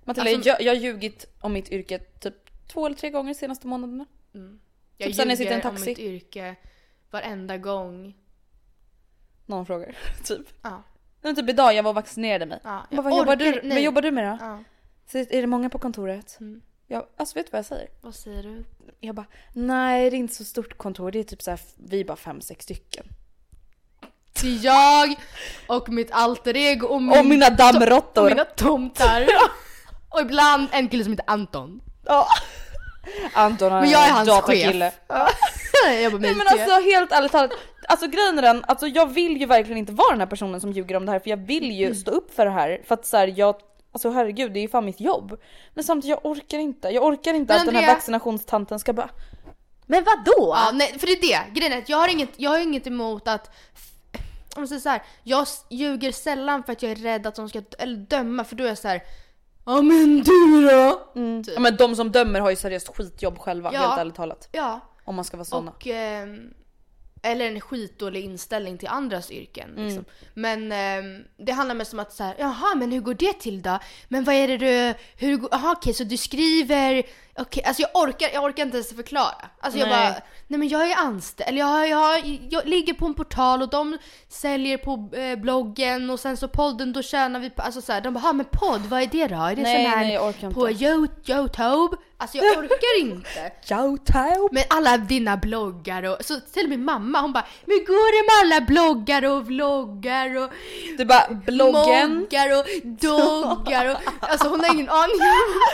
[0.04, 2.34] Matilda, Alltså- jag, jag har ljugit om mitt yrke typ
[2.74, 4.06] två eller tre gånger de senaste månaderna.
[5.06, 5.90] Jag Typ jag sitter en ljuger om taxi.
[5.90, 6.56] mitt yrke
[7.12, 8.14] varenda gång.
[9.46, 10.48] Någon frågar, typ.
[10.62, 10.84] Ja.
[11.22, 12.60] Men typ idag, jag var och vaccinerade mig.
[12.64, 14.38] Ja, Jag bara, jobbar du, vad jobbar du med då?
[14.46, 14.64] ja.
[15.12, 16.38] Så är det många på kontoret?
[16.40, 16.62] Mm.
[16.88, 17.90] Jag, alltså vet du vad jag säger?
[18.02, 18.64] Vad säger du?
[19.00, 22.00] Jag bara, nej det är inte så stort kontor, det är typ så här, vi
[22.00, 23.06] är bara fem, sex stycken.
[24.34, 25.16] Till jag
[25.68, 28.30] och mitt alter ego och, min, Och mina och dammråttor!
[28.30, 29.28] mina tomtar.
[30.10, 31.82] och ibland en kille som heter Anton.
[32.06, 32.28] Ja.
[33.34, 34.92] Anton Men jag är hans datakille.
[35.08, 35.30] chef.
[36.04, 37.52] jag Nej men alltså helt ärligt talat,
[37.88, 40.72] alltså grejen är den, alltså jag vill ju verkligen inte vara den här personen som
[40.72, 43.06] ljuger om det här för jag vill ju stå upp för det här för att
[43.06, 43.56] så här, jag
[43.94, 45.40] Alltså herregud det är ju fan mitt jobb.
[45.74, 48.94] Men samtidigt jag orkar inte, jag orkar inte Men att den här Andrea- vaccinationstanten ska
[48.94, 49.10] bara
[49.86, 50.54] Men vadå?
[50.56, 51.60] Ja, nej, för det är det.
[51.60, 53.48] Grejen är att jag har inget, jag har inget emot att
[54.56, 57.50] om jag säger så här, jag ljuger sällan för att jag är rädd att de
[57.50, 59.02] ska eller döma för då är jag så här.
[59.66, 61.12] Ja men du då?
[61.54, 63.80] Ja, men de som dömer har ju seriöst skitjobb själva Ja.
[63.80, 64.50] helt ärligt talat.
[64.52, 64.80] Ja.
[65.06, 65.72] Om man ska vara såna.
[65.72, 66.54] Och, ehm,
[67.24, 69.70] eller en skitdålig inställning till andras yrken.
[69.78, 70.06] Liksom.
[70.34, 73.62] Men ehm, det handlar mest om att så här, jaha men hur går det till
[73.62, 73.80] då?
[74.08, 77.04] Men vad är det du, hur jaha okej så du skriver,
[77.42, 79.36] Okej, alltså jag orkar, jag orkar inte ens förklara.
[79.60, 80.12] Alltså jag Nej.
[80.12, 83.70] bara, nej men jag är anställd, eller jag, jag, jag ligger på en portal och
[83.70, 83.98] de
[84.30, 88.14] säljer på eh, bloggen och sen så podden då tjänar vi på, alltså såhär, de
[88.14, 89.36] bara, "Ha, men podd, vad är det då?
[89.36, 90.84] Är det Nej, sån här nej, jag orkar på inte.
[90.86, 91.98] Yo- Youtube?
[92.18, 93.52] Alltså jag orkar inte.
[94.52, 98.28] Men alla dina bloggar och, så till och med mamma hon bara, men går det
[98.50, 100.50] med alla bloggar och vloggar och
[100.98, 102.16] Du bara bloggen.
[102.20, 103.98] moggar och doggar och
[104.30, 105.28] alltså hon har ingen aning om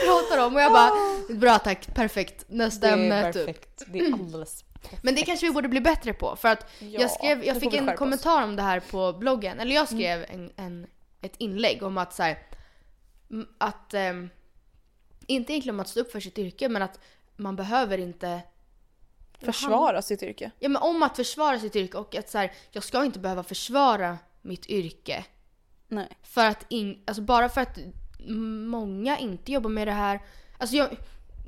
[0.06, 0.90] vad hon pratar om och jag bara
[1.28, 3.46] bra tack, perfekt, nästa Det ämne är typ.
[3.46, 3.82] perfekt.
[3.86, 4.64] Det är alldeles
[5.02, 7.64] Men det kanske vi borde bli bättre på för att Ja, jag skrev, jag fick
[7.64, 7.88] en skärpa oss.
[7.88, 7.96] Mm.
[7.96, 10.86] kommentar om det här på bloggen, eller jag skrev en, en,
[11.20, 12.38] ett inlägg om att så här,
[13.58, 14.30] att ehm,
[15.26, 17.00] inte egentligen om att stå upp för sitt yrke men att
[17.36, 18.40] man behöver inte
[19.40, 20.50] försvara sitt yrke.
[20.58, 23.42] Ja men om att försvara sitt yrke och att så här, jag ska inte behöva
[23.42, 25.24] försvara mitt yrke.
[25.88, 26.08] Nej.
[26.22, 27.78] För att in, alltså bara för att
[28.66, 30.20] många inte jobbar med det här.
[30.58, 30.88] Alltså jag,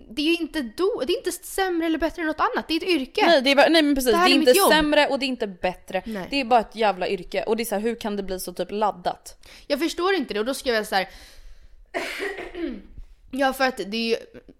[0.08, 2.74] det är ju inte, do, det är inte sämre eller bättre än något annat, det
[2.74, 3.26] är ett yrke.
[3.26, 4.72] Nej, det är, nej men precis, Det det, är är inte jobb.
[4.72, 6.02] sämre och det är inte bättre.
[6.06, 6.26] Nej.
[6.30, 8.40] Det är bara ett jävla yrke och det är så här, hur kan det bli
[8.40, 9.46] så typ laddat?
[9.66, 11.08] Jag förstår inte det och då skrev jag så här.
[13.32, 14.16] Ja för att det är ju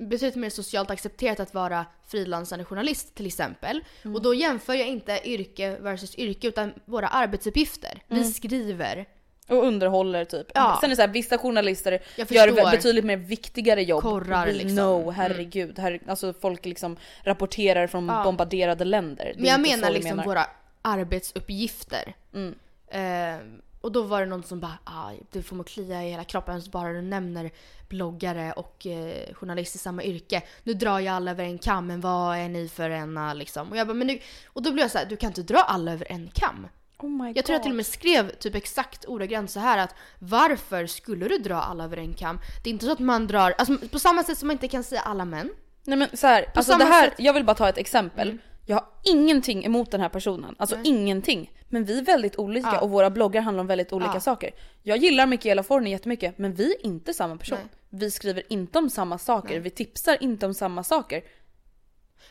[0.07, 3.81] betydligt mer socialt accepterat att vara frilansande journalist till exempel.
[4.03, 4.14] Mm.
[4.16, 8.03] Och då jämför jag inte yrke versus yrke utan våra arbetsuppgifter.
[8.09, 9.07] Vi skriver,
[9.50, 10.46] Och underhåller typ.
[10.54, 10.78] Ja.
[10.80, 14.02] Sen är det så här, vissa journalister gör betydligt mer viktigare jobb.
[14.02, 14.70] Korrar, liksom.
[14.70, 15.78] know, herregud.
[15.78, 18.24] Her, alltså folk liksom rapporterar från Ja.
[18.24, 19.32] bombarderade länder.
[19.36, 20.24] Men jag menar liksom menar.
[20.24, 20.46] våra
[20.82, 22.14] arbetsuppgifter.
[22.34, 22.54] Mm.
[22.88, 23.40] Eh,
[23.80, 26.62] och då var det någon som bara ah, du får må klia i hela kroppen
[26.62, 27.50] så bara du nämner
[27.88, 30.42] bloggare och eh, journalist i samma yrke.
[30.62, 33.70] Nu drar jag alla över en kam men vad är ni för ena liksom?
[33.70, 35.58] Och jag bara men nu, och då blev jag så här, du kan inte dra
[35.58, 36.66] alla över en kam.
[37.02, 39.94] Oh my Jag tror jag till och med skrev typ exakt ordagrant så här att
[40.18, 42.38] varför skulle du dra alla över en kam?
[42.64, 44.84] Det är inte så att man drar, alltså på samma sätt som man inte kan
[44.84, 45.50] säga alla män.
[45.84, 48.38] Nej men så här, alltså samma det här, sätt- jag vill bara ta ett exempel.
[48.66, 51.50] Jag har ingenting emot den här personen, alltså ingenting.
[51.68, 52.80] Men vi är väldigt olika Ja.
[52.80, 54.20] och våra bloggar handlar om väldigt olika Ja.
[54.20, 54.50] saker.
[54.82, 57.58] Jag gillar Michaela Forni jättemycket men vi är inte samma person.
[57.60, 57.68] Nej.
[58.00, 61.22] Vi skriver inte om samma saker, vi tipsar inte om samma saker.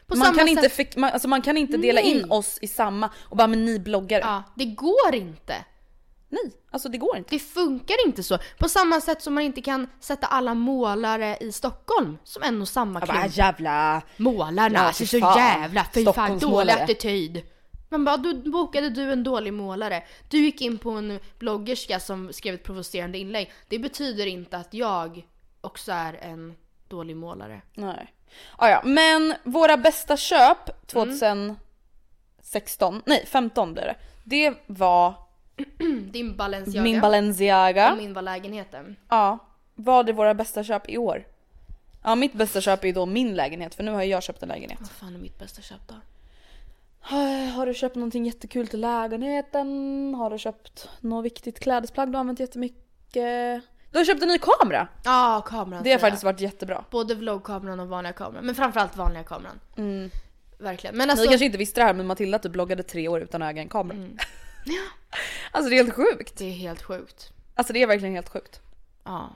[0.08, 2.12] Man, kan inte man, alltså man kan inte dela Nej.
[2.12, 4.22] in oss i samma och bara men ni bloggare.
[4.22, 5.56] ja, det går inte.
[6.30, 7.36] Nej, alltså det går inte.
[7.36, 8.38] Det funkar inte så.
[8.58, 12.68] På samma sätt som man inte kan sätta alla målare i Stockholm som en och
[12.68, 13.38] samma klump.
[13.38, 14.02] jävla...
[14.18, 17.42] Målarna, Ja, alltså så jävla fy fan dålig attityd.
[17.90, 20.04] Man bara, då bokade du en dålig målare.
[20.30, 23.52] Du gick in på en bloggerska som skrev ett provocerande inlägg.
[23.68, 25.28] Det betyder inte att jag
[25.62, 26.56] också är en
[26.88, 27.62] dålig målare.
[27.74, 28.14] Nej.
[28.56, 33.96] Ah, ja, men våra bästa köp 2016, nej 15 blir det.
[34.24, 35.14] Det var
[36.12, 36.84] Din Balenciaga.
[36.84, 37.92] min Balenciaga.
[37.92, 38.96] Och min var lägenheten.
[39.10, 39.38] Ja,
[39.76, 41.28] vad är våra bästa köp i år?
[42.04, 44.50] Ja mitt bästa köp är ju då min lägenhet för nu har jag köpt en
[44.50, 44.80] lägenhet.
[44.82, 45.96] Vad fan är mitt bästa köp då?
[47.02, 49.68] Har har du köpt någonting jättekul till lägenheten?
[50.18, 53.64] Har du köpt något viktigt klädesplagg du har använt jättemycket?
[53.92, 54.88] Du har köpt en ny kamera!
[55.04, 55.84] Ja, kameran.
[55.84, 56.84] Det har faktiskt varit jättebra.
[56.92, 58.46] Både vloggkameran och vanliga kameran.
[58.46, 59.60] Men framförallt vanliga kameran.
[60.58, 60.98] Verkligen.
[60.98, 61.28] Men Ni alltså...
[61.28, 63.70] kanske inte visste det här men Matilda typ bloggade tre år utan att äga en
[63.70, 63.98] kamera.
[65.52, 66.38] alltså det är helt sjukt.
[66.38, 67.32] Det är helt sjukt.
[67.56, 68.62] Alltså det är verkligen helt sjukt.
[69.04, 69.30] Ja,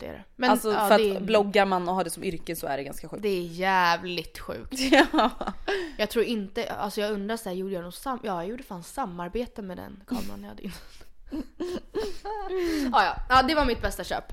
[0.00, 0.24] det är det.
[0.36, 2.76] Men alltså ja, för att är, bloggar man och har det som yrke så är
[2.76, 3.22] det ganska sjukt.
[3.22, 4.72] det är jävligt sjukt.
[5.12, 5.30] Ja.
[5.98, 8.82] Jag tror inte, alltså jag undrar såhär, gjorde jag något sam- Ja, jag gjorde fan
[8.82, 10.76] samarbete med den kameran jag hade innan.
[11.30, 11.40] Ja,
[12.92, 13.16] ja.
[13.28, 14.32] ja, det var mitt bästa köp.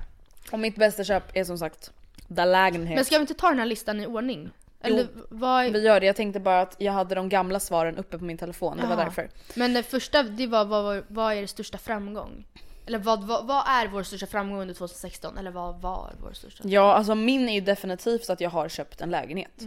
[0.52, 1.92] Och mitt bästa köp är som sagt
[2.36, 2.94] The lägenhet.
[2.94, 4.50] Men ska vi inte ta den här listan i ordning?
[4.80, 5.72] Eller vad...
[5.72, 8.38] Vi gör det, jag tänkte bara att jag hade de gamla svaren uppe på min
[8.38, 9.04] telefon, det var Jaha.
[9.04, 9.30] därför.
[9.54, 12.46] Men det första, det var vad, vad är er största framgång?
[12.86, 15.38] Eller vad, vad, vad är vår största framgång under 2016?
[15.38, 16.68] Eller vad var vår största?
[16.68, 19.62] Ja alltså min är ju definitivt att jag har köpt en lägenhet.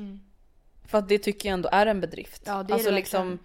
[0.85, 2.47] För att det tycker jag ändå är en bedrift.
[2.47, 2.57] Mm.
[2.57, 3.39] Ja, det är alltså det liksom mm,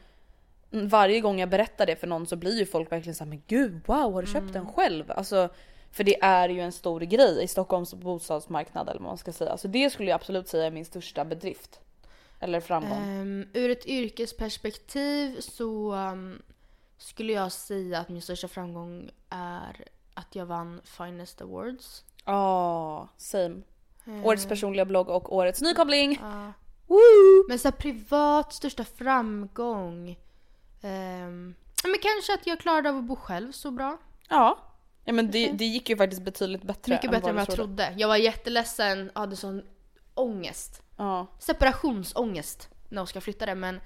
[0.73, 3.81] varje gång jag berättar det för någon så blir ju folk verkligen såhär men gud
[3.87, 4.53] wow har du köpt Mm.
[4.53, 5.11] den själv?
[5.11, 5.49] Alltså
[5.91, 9.57] för det är ju en stor grej i Stockholms bostadsmarknad eller vad man ska säga.
[9.57, 11.81] Så det skulle jag absolut säga är min största bedrift.
[12.41, 12.99] Eller framgång.
[13.03, 16.43] Ehm, ur ett yrkesperspektiv så um,
[16.99, 22.05] skulle jag säga att min största framgång är att jag vann Finest Awards.
[22.25, 23.57] Ja, same.
[24.25, 26.19] Årets personliga blogg och årets nykoppling.
[26.23, 26.53] Ja.
[26.87, 27.49] Woo!
[27.49, 30.19] Men så privat största framgång.
[30.83, 33.99] Ehm, men kanske att jag klarade av att bo själv så bra.
[34.29, 34.59] Ja.
[35.05, 36.93] ja men det, det gick ju faktiskt betydligt bättre.
[36.93, 37.95] Mycket bättre än vad jag trodde.
[37.97, 39.63] Jag var jätteledsen, hade sån
[40.15, 40.83] ångest.
[40.97, 41.27] Ja.
[41.39, 43.81] Separationsångest när Oskar flyttade men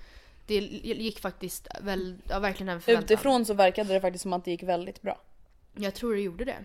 [0.46, 3.04] det gick faktiskt väl, ja, verkligen över förväntan.
[3.04, 5.20] Utifrån så verkade det faktiskt som att det gick väldigt bra.
[5.74, 6.64] Jag tror det gjorde det.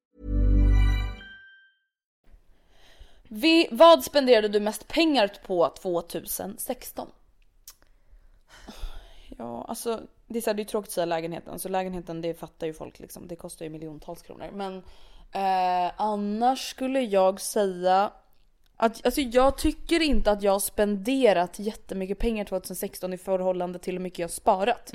[3.33, 7.07] Vi, vad spenderade du mest pengar på 2016?
[9.37, 11.59] Ja, alltså det är, så här, det är tråkigt att säga lägenheten.
[11.59, 13.27] Så lägenheten det fattar ju folk liksom.
[13.27, 14.49] Det kostar ju miljontals kronor.
[14.53, 14.77] Men
[15.31, 18.11] eh, annars skulle jag säga
[18.77, 23.93] att alltså jag tycker inte att jag har spenderat jättemycket pengar 2016 i förhållande till
[23.93, 24.91] hur mycket jag har sparat.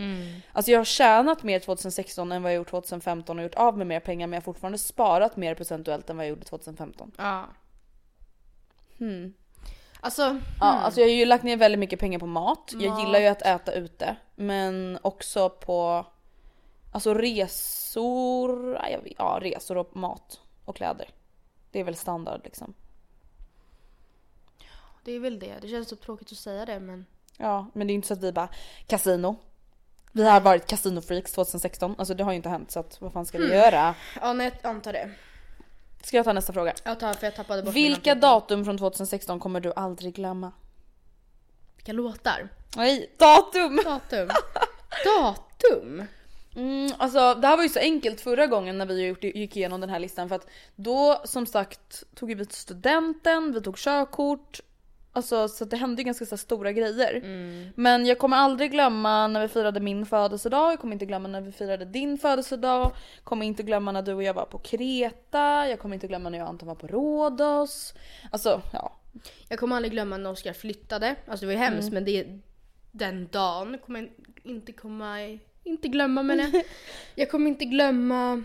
[0.52, 3.86] Alltså jag har tjänat mer 2016 än vad jag gjort 2015 och gjort av med
[3.86, 7.12] mer pengar men jag har fortfarande sparat mer procentuellt än vad jag gjorde 2015.
[7.16, 7.44] Ja.
[8.98, 9.34] Hmm.
[10.00, 10.22] Alltså,
[10.60, 12.72] Ja, alltså jag har ju lagt ner väldigt mycket pengar på mat.
[12.78, 14.16] Jag gillar ju att äta ute.
[14.34, 16.06] Men också på
[16.92, 18.78] alltså resor,
[19.18, 21.08] ja, resor och mat och kläder.
[21.70, 22.74] Det är väl standard liksom.
[25.04, 25.54] det är väl det.
[25.60, 27.06] Det känns så tråkigt att säga det men...
[27.36, 28.48] Ja, men det är inte så att vi bara
[28.86, 29.36] kasino.
[30.12, 31.94] Vi har varit kasinofreaks 2016.
[31.98, 33.94] Alltså det har ju inte hänt så att vad fan ska vi göra?
[34.20, 35.10] Ja, nej, jag antar det.
[36.06, 36.74] Ska jag ta nästa fråga?
[36.84, 40.52] Jag tar för jag tappade bort Vilka mina datum från 2016 kommer du aldrig glömma?
[41.76, 42.48] Vilka låtar?
[42.76, 43.80] Nej, datum!
[43.84, 44.28] Datum.
[45.04, 46.04] Datum?
[46.56, 49.80] Mm, alltså det här var ju så enkelt förra gången när vi gjort- gick igenom
[49.80, 54.60] den här listan för att då som sagt tog vi studenten, vi tog körkort.
[55.16, 57.20] Alltså så det hände ju ganska så stora grejer.
[57.76, 61.40] Men jag kommer aldrig glömma när vi firade min födelsedag, jag kommer inte glömma när
[61.40, 62.92] vi firade din födelsedag.
[63.24, 66.38] Kommer inte glömma när du och jag var på Kreta, jag kommer inte glömma när
[66.38, 67.94] jag och Anton var på Rhodos.
[68.30, 68.96] Alltså ja.
[69.48, 71.16] Jag kommer aldrig glömma när Oskar flyttade.
[71.26, 72.26] Alltså det var ju hemskt men det
[72.92, 74.10] den dagen kommer jag
[74.42, 76.62] inte komma inte glömma men jag,
[77.14, 78.42] jag kommer inte glömma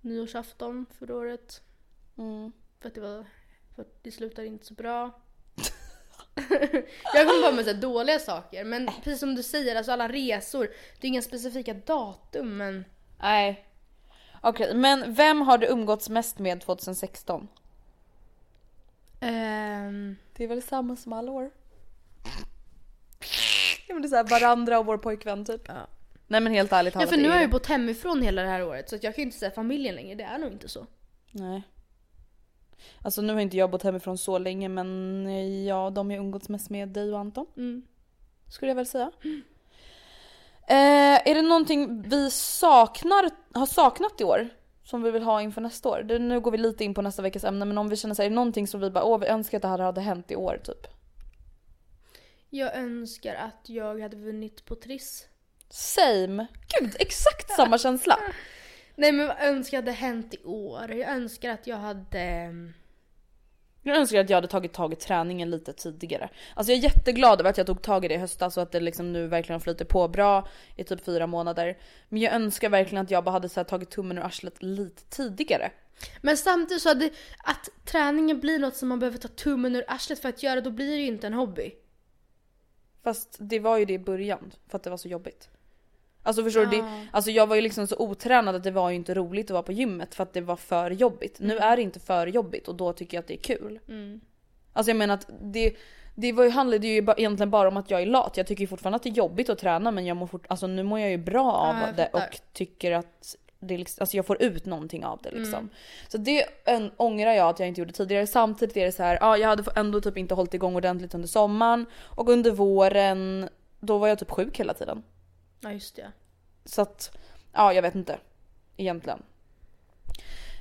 [0.00, 1.62] nyårsafton förra året.
[2.18, 2.52] Mm.
[2.80, 3.24] För att det var,
[3.84, 5.10] för det slutade inte så bra.
[7.14, 10.70] jag kommer bara med så dåliga saker men precis som du säger, alltså alla resor.
[11.00, 12.84] Det är inga specifika datum men
[13.20, 13.66] Nej.
[14.40, 17.48] Okej, men vem har du umgåtts mest med 2016?
[19.20, 21.50] ehm, Det är väl samma som alla år?
[23.88, 25.62] Ja men det är såhär varandra och vår pojkvän typ.
[25.68, 25.86] Ja.
[26.26, 28.48] Nej men helt ärligt Ja för nu har är jag ju bott hemifrån hela det
[28.48, 30.68] här året så att jag kan ju inte säga familjen längre, det är nog inte
[30.68, 30.86] så.
[31.30, 31.62] Nej.
[33.02, 36.48] Alltså nu har inte jag bott hemifrån så länge men eh, ja, de jag umgåtts
[36.48, 37.46] mest med dig och Anton.
[37.56, 37.82] Mm.
[38.48, 39.10] Skulle jag väl säga.
[40.68, 44.48] Eh, är det någonting vi saknar, har saknat i år?
[44.84, 46.02] Som vi vill ha inför nästa år?
[46.02, 48.22] Det, nu går vi lite in på nästa veckas ämne men om vi känner så
[48.22, 50.30] här, är det någonting som vi bara åh vi önskar att det här hade hänt
[50.30, 50.86] i år typ?
[52.50, 55.26] Jag önskar att jag hade vunnit på Triss.
[55.68, 56.46] Same!
[56.78, 58.18] Gud exakt samma känsla!
[59.00, 60.90] Nej men vad önskar hade hänt i år?
[60.92, 62.18] Jag önskar att jag hade...
[62.20, 62.72] ehm,
[63.82, 66.30] Jag önskar att jag hade tagit tag i träningen lite tidigare.
[66.54, 68.72] Alltså jag är jätteglad över att jag tog tag i det i höstas och att
[68.72, 71.78] det liksom nu verkligen flyter på bra i typ fyra månader.
[72.08, 75.70] Men jag önskar verkligen att jag bara hade så tagit tummen ur arslet lite tidigare.
[76.20, 77.10] Men samtidigt så hade
[77.44, 80.70] att träningen blir något som man behöver ta tummen ur arslet för att göra, då
[80.70, 81.74] blir det ju inte en hobby.
[83.02, 85.48] Fast det var ju det i början för att det var så jobbigt.
[86.22, 86.76] Alltså förstår du?
[86.76, 89.50] Det, alltså jag var ju liksom så otränad att det var ju inte roligt att
[89.50, 91.36] vara på gymmet för att det var för jobbigt.
[91.40, 93.80] Nu är det inte för jobbigt och då tycker jag att det är kul.
[94.72, 95.74] Alltså jag menar att det,
[96.14, 98.36] det var ju, handlade ju egentligen bara om att jag är lat.
[98.36, 100.82] Jag tycker fortfarande att det är jobbigt att träna men jag mår fort, alltså nu
[100.82, 104.42] mår jag ju bra av Ja, det och tycker att det liksom, alltså jag får
[104.42, 105.70] ut någonting av det liksom.
[106.08, 108.26] Så det en, ångrar jag att jag inte gjorde tidigare.
[108.26, 111.28] Samtidigt är det så här, ja jag hade ändå typ inte hållit igång ordentligt under
[111.28, 113.48] sommaren och under våren
[113.80, 115.02] då var jag typ sjuk hela tiden.
[115.60, 116.12] Ja just det.
[116.64, 117.16] Så att,
[117.52, 118.18] ja jag vet inte.
[118.76, 119.22] Egentligen.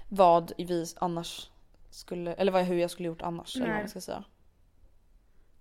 [0.10, 1.50] vad vi annars
[1.90, 3.82] skulle, eller vad, hur jag skulle gjort annars eller vad Nej.
[3.84, 4.24] man ska säga.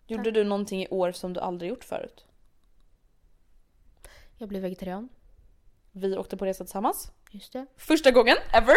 [0.07, 2.25] Gjorde du någonting i år som du aldrig gjort förut?
[4.37, 5.09] Jag blev vegetarian.
[5.93, 7.13] Vi åkte på resa tillsammans.
[7.31, 7.67] Just det.
[7.77, 8.75] Första gången ever!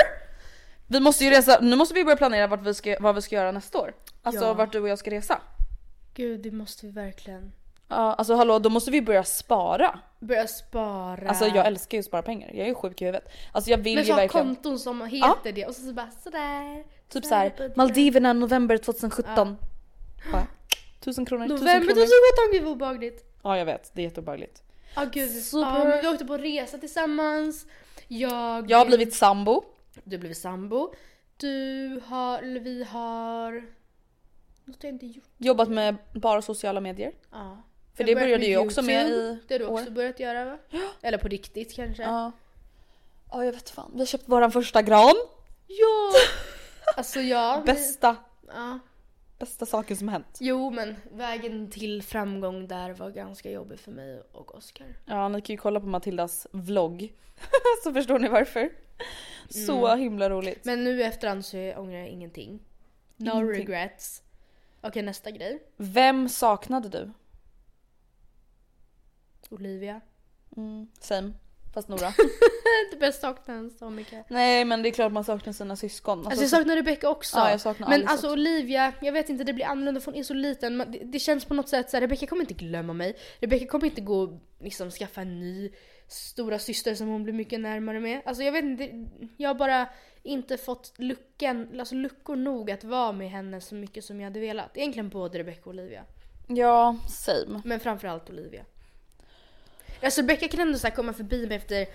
[0.88, 3.36] Vi måste ju resa, nu måste vi börja planera vart vi ska, vad vi ska
[3.36, 3.94] göra nästa år.
[4.22, 4.54] Alltså Ja.
[4.54, 5.42] vart du och jag ska resa.
[6.14, 7.52] Gud, det måste vi verkligen.
[7.92, 10.00] Ja, alltså hallå, då måste vi börja spara.
[10.20, 11.30] Börja spara.
[11.30, 13.30] Alltså jag älskar ju att spara pengar, jag är ju sjuk i huvudet.
[13.52, 15.94] Alltså jag vill Men ju så ha verkligen, konton som heter det och så, så
[15.94, 16.84] bara sådär.
[17.10, 17.74] typ såhär.
[17.76, 19.58] Maldiverna november 2017.
[20.32, 20.48] Bara,
[21.00, 21.88] tusen kronor, November kronor.
[21.88, 22.08] 2017,
[22.52, 23.26] gud vad obehagligt.
[23.44, 24.64] Ja jag vet, det är jätteobehagligt.
[24.96, 25.30] Ja gud.
[25.30, 25.80] Super.
[25.80, 27.66] Ja, men vi åkte på resa tillsammans.
[28.08, 28.72] Jag...
[28.72, 29.64] Jag har blivit sambo.
[30.04, 30.94] Du har blivit sambo.
[31.38, 33.64] Du har, eller vi har...
[34.66, 35.24] Något jag inte gjort.
[35.38, 37.12] Jobbat med bara sociala medier.
[37.32, 37.58] Ja.
[38.02, 39.92] För det började ju också med i Det har du också år.
[39.92, 40.58] börjat göra va?
[41.02, 42.04] Eller på riktigt kanske?
[42.04, 42.32] Ja.
[43.32, 45.16] Ja jag vet fan, vi köpt våran första gran.
[45.68, 46.12] Ja!
[46.98, 47.62] Alltså ja.
[47.66, 48.16] vi- Bästa,
[48.48, 48.80] Ja.
[49.40, 50.38] bästa saken som hänt.
[50.40, 54.88] Jo men vägen till framgång där var ganska jobbig för mig och Oskar.
[55.06, 57.14] Ja ni kan ju kolla på Matildas vlogg.
[57.84, 58.70] så förstår ni varför.
[59.50, 60.66] Så himla roligt.
[60.66, 62.60] Men nu i efterhand så ångrar jag ingenting.
[63.18, 63.50] No Ingenting.
[63.68, 64.22] regrets.
[64.82, 65.64] Okej nästa grej.
[65.78, 67.12] Vem saknade du?
[69.52, 70.02] Olivia.
[70.58, 71.34] Mm, same.
[71.74, 72.14] Fast Nora.
[72.92, 74.30] Du börjar sakna henne så mycket.
[74.30, 76.28] Nej men det är klart man saknar sina syskon.
[76.28, 77.38] Alltså jag saknar Rebecca också.
[77.38, 78.34] Ja, jag saknar men Alice alltså också.
[78.34, 80.78] Olivia, jag vet inte det blir annorlunda för hon är så liten.
[80.78, 83.18] Men det, det känns på något sätt så här, Rebecca kommer inte glömma mig.
[83.40, 85.72] Rebecca kommer inte gå och liksom skaffa en ny
[86.08, 88.22] stora syster som hon blir mycket närmare med.
[88.26, 89.88] Alltså jag vet inte, jag har bara
[90.24, 94.40] inte fått luckan, alltså luckor nog att vara med henne så mycket som jag hade
[94.40, 94.78] velat.
[94.78, 96.06] Egentligen både Rebecca och Olivia.
[96.48, 97.62] Ja, same.
[97.66, 98.66] Men framförallt Olivia.
[100.04, 101.88] Alltså Rebecca kan ändå så här komma förbi mig efter,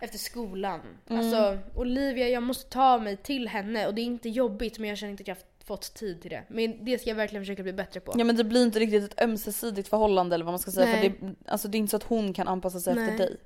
[0.00, 0.80] efter skolan.
[1.08, 4.98] Alltså Olivia, jag måste ta mig till henne och det är inte jobbigt men jag
[4.98, 6.42] känner inte att jag fått tid till det.
[6.48, 8.14] Men det ska jag verkligen försöka bli bättre på.
[8.16, 10.86] Ja men det blir inte riktigt ett ömsesidigt förhållande eller vad man ska säga.
[10.86, 11.10] Nej.
[11.10, 13.04] För det, alltså, det är inte så att hon kan anpassa sig Nej.
[13.04, 13.36] efter dig.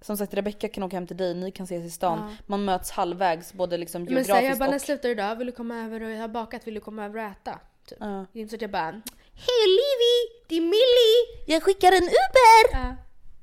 [0.00, 2.18] Som sagt Rebecca kan åka hem till dig, ni kan ses i stan.
[2.18, 2.36] Ja.
[2.46, 4.82] Man möts halvvägs både liksom men geografiskt säg jag bara när jag och...
[4.82, 7.30] slutar idag, vill du komma över och jag har bakat, vill du komma över och
[7.30, 7.60] äta?
[7.86, 7.98] Typ.
[8.00, 8.26] Ja.
[8.32, 9.02] Det är inte så att jag bara
[9.46, 11.44] Hej Livi, det är Millie!
[11.46, 12.72] Jag skickar en Uber!
[12.72, 12.96] Ja.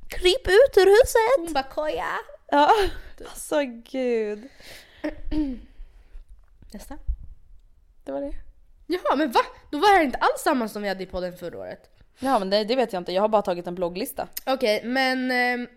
[0.10, 1.46] Kryp ut ur huset!
[1.46, 2.06] Hon bara koja!
[2.52, 2.72] Ja,
[3.30, 4.50] alltså gud.
[6.74, 6.98] Nästa.
[8.04, 8.34] Det var det.
[8.88, 9.40] Jaha men va?
[9.72, 11.90] Då var det här inte alls samma som vi hade i podden förra året.
[12.20, 14.28] Ja men det, det vet jag inte, jag har bara tagit en blogglista.
[14.46, 15.68] Okej, men ehm,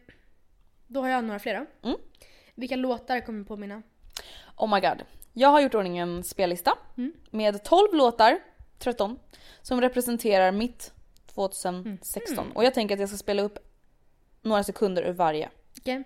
[0.87, 1.89] då har jag några fler då.
[1.89, 2.01] Mm.
[2.55, 3.83] Vilka låtar kommer på mina?
[4.57, 5.03] Oh my god.
[5.33, 7.13] Jag har gjort ordning en spellista Mm.
[7.31, 8.39] med 12 låtar,
[8.79, 9.19] 13,
[9.63, 10.93] som representerar mitt
[11.35, 12.39] 2016.
[12.39, 12.57] Mm.
[12.57, 13.59] Och jag tänker att jag ska spela upp
[14.43, 15.51] några sekunder ur varje.
[15.81, 16.05] Okej.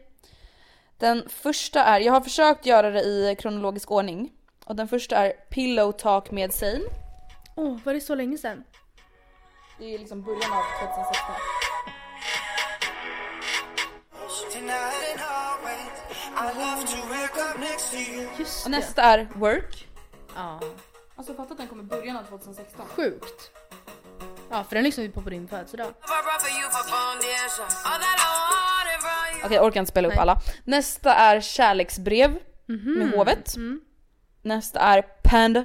[0.98, 4.32] Den första är, jag har försökt göra det i kronologisk ordning.
[4.64, 6.82] Och den första är Pillow Talk med Zayn.
[7.56, 8.64] Åh, var det så länge sedan?
[9.78, 10.62] Det är liksom början av
[10.94, 11.34] 2016.
[14.52, 15.90] Tonight and always,
[16.36, 18.28] I love to wake up next to you.
[18.38, 19.86] Just Och nästa är Work.
[20.34, 20.60] Ja.
[21.22, 22.86] Alltså fatta att den kommer i början av 2016.
[22.86, 23.50] Sjukt.
[24.50, 25.86] Ja, för den lyssnade vi på på din födelsedag.
[29.44, 30.20] Okej jag orkar inte spela upp Nej.
[30.20, 30.40] alla.
[30.64, 33.54] Nästa är Kärleksbrev med hovet.
[34.42, 35.64] Nästa är Panda.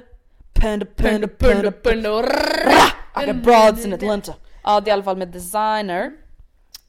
[0.54, 2.08] Panda, panda, panda, panda.
[3.22, 4.34] I got broads in Atlanta.
[4.64, 6.12] Ja det är i alla fall med designer.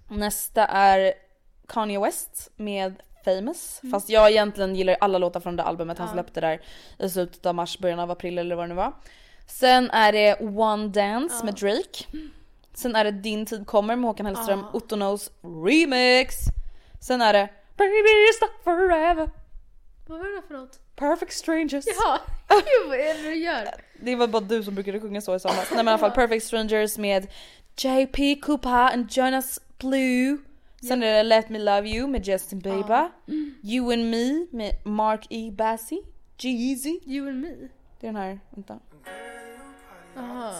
[0.07, 1.13] Nästa är
[1.67, 3.81] Kanye West med Famous.
[3.91, 6.61] Fast jag egentligen gillar alla låtar från det albumet han släppte där
[6.99, 8.93] i slutet av mars, början av april eller vad det nu var.
[9.47, 12.05] Sen är det One Dance med Drake.
[12.73, 15.31] Sen är det Din tid kommer med Håkan Hellström, Otto Knows
[15.65, 16.35] remix.
[17.01, 19.29] Sen är det Baby stop forever,
[20.07, 20.79] Vad var det för något?
[20.95, 21.85] Perfect strangers.
[21.87, 23.67] Ja, gud vad är det du gör?
[24.01, 25.67] Det var bara du som brukade sjunga så i somras.
[25.71, 27.27] Nej men i alla fall Perfect strangers med
[27.77, 30.37] JP Cooper and Jonas Blue.
[30.87, 33.09] Sen är det Let Me Love You med Justin Bieber.
[33.63, 35.51] You and Me med Mark E.
[35.51, 36.01] Bassie.
[36.37, 36.99] Jeezy.
[37.05, 37.47] You and me?
[37.99, 38.79] Det är den här, vänta.
[40.17, 40.53] Aha.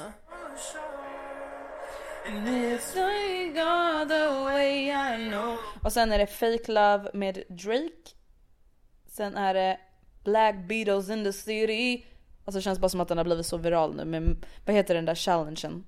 [5.83, 8.09] Och sen är det Fake Love med Drake.
[9.07, 9.79] Sen är det
[10.23, 12.05] Black Beatles in the city.
[12.45, 14.95] Alltså det känns bara som att den har blivit så viral nu men vad heter
[14.95, 15.83] den där challengen?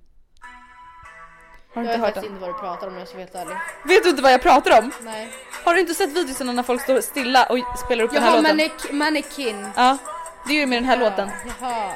[1.74, 3.56] Har du Jag inte hört inte vad du pratar om jag ska vara helt ärlig.
[3.84, 4.92] Vet du inte vad jag pratar om?
[5.02, 5.28] Nej.
[5.64, 8.56] Har du inte sett videorna när folk står stilla och spelar upp den här låten?
[8.60, 9.66] mannek- mannequin.
[9.76, 9.98] Ja,
[10.46, 11.30] det är ju med den här låten.
[11.60, 11.92] Jaha.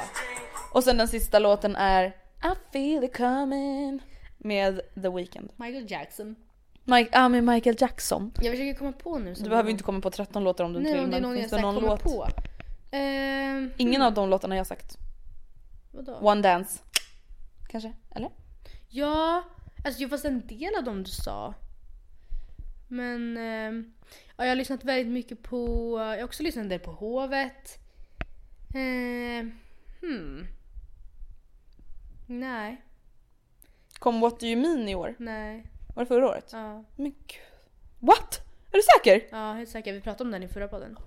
[0.73, 2.05] Och sen den sista låten är
[2.43, 4.03] I feel it coming
[4.37, 5.49] med The Weeknd.
[5.55, 6.35] Michael Jackson.
[6.83, 8.31] Mike, ja med Michael Jackson.
[8.35, 9.33] Jag försöker komma på nu.
[9.33, 11.17] Du behöver ju inte komma på 13 låtar om du inte Nej, vill om det
[11.17, 12.27] är men någon jag på.
[12.91, 14.97] Ehm, Ingen av de låtarna jag sagt.
[15.91, 16.17] vadå?
[16.21, 16.79] One Dance.
[17.69, 17.93] Kanske?
[18.15, 18.29] Eller?
[18.89, 19.43] Ja,
[19.87, 21.53] alltså jo, fast en del av dem du sa.
[22.87, 23.93] Men ehm,
[24.37, 27.77] ja, jag har lyssnat väldigt mycket på, jag har också lyssnat en del på Hovet.
[28.75, 29.51] Ehm,
[30.01, 30.47] hmm.
[32.27, 32.81] Nej,
[33.99, 35.15] Kom What Do You Mean i år?
[35.19, 35.65] nej.
[35.95, 36.49] Var det förra året?
[36.53, 37.41] Ja, Men gud.
[37.99, 38.41] What?
[38.71, 39.27] Är du säker?
[39.31, 39.93] ja helt säker.
[39.93, 40.97] Vi pratade om den i förra podden.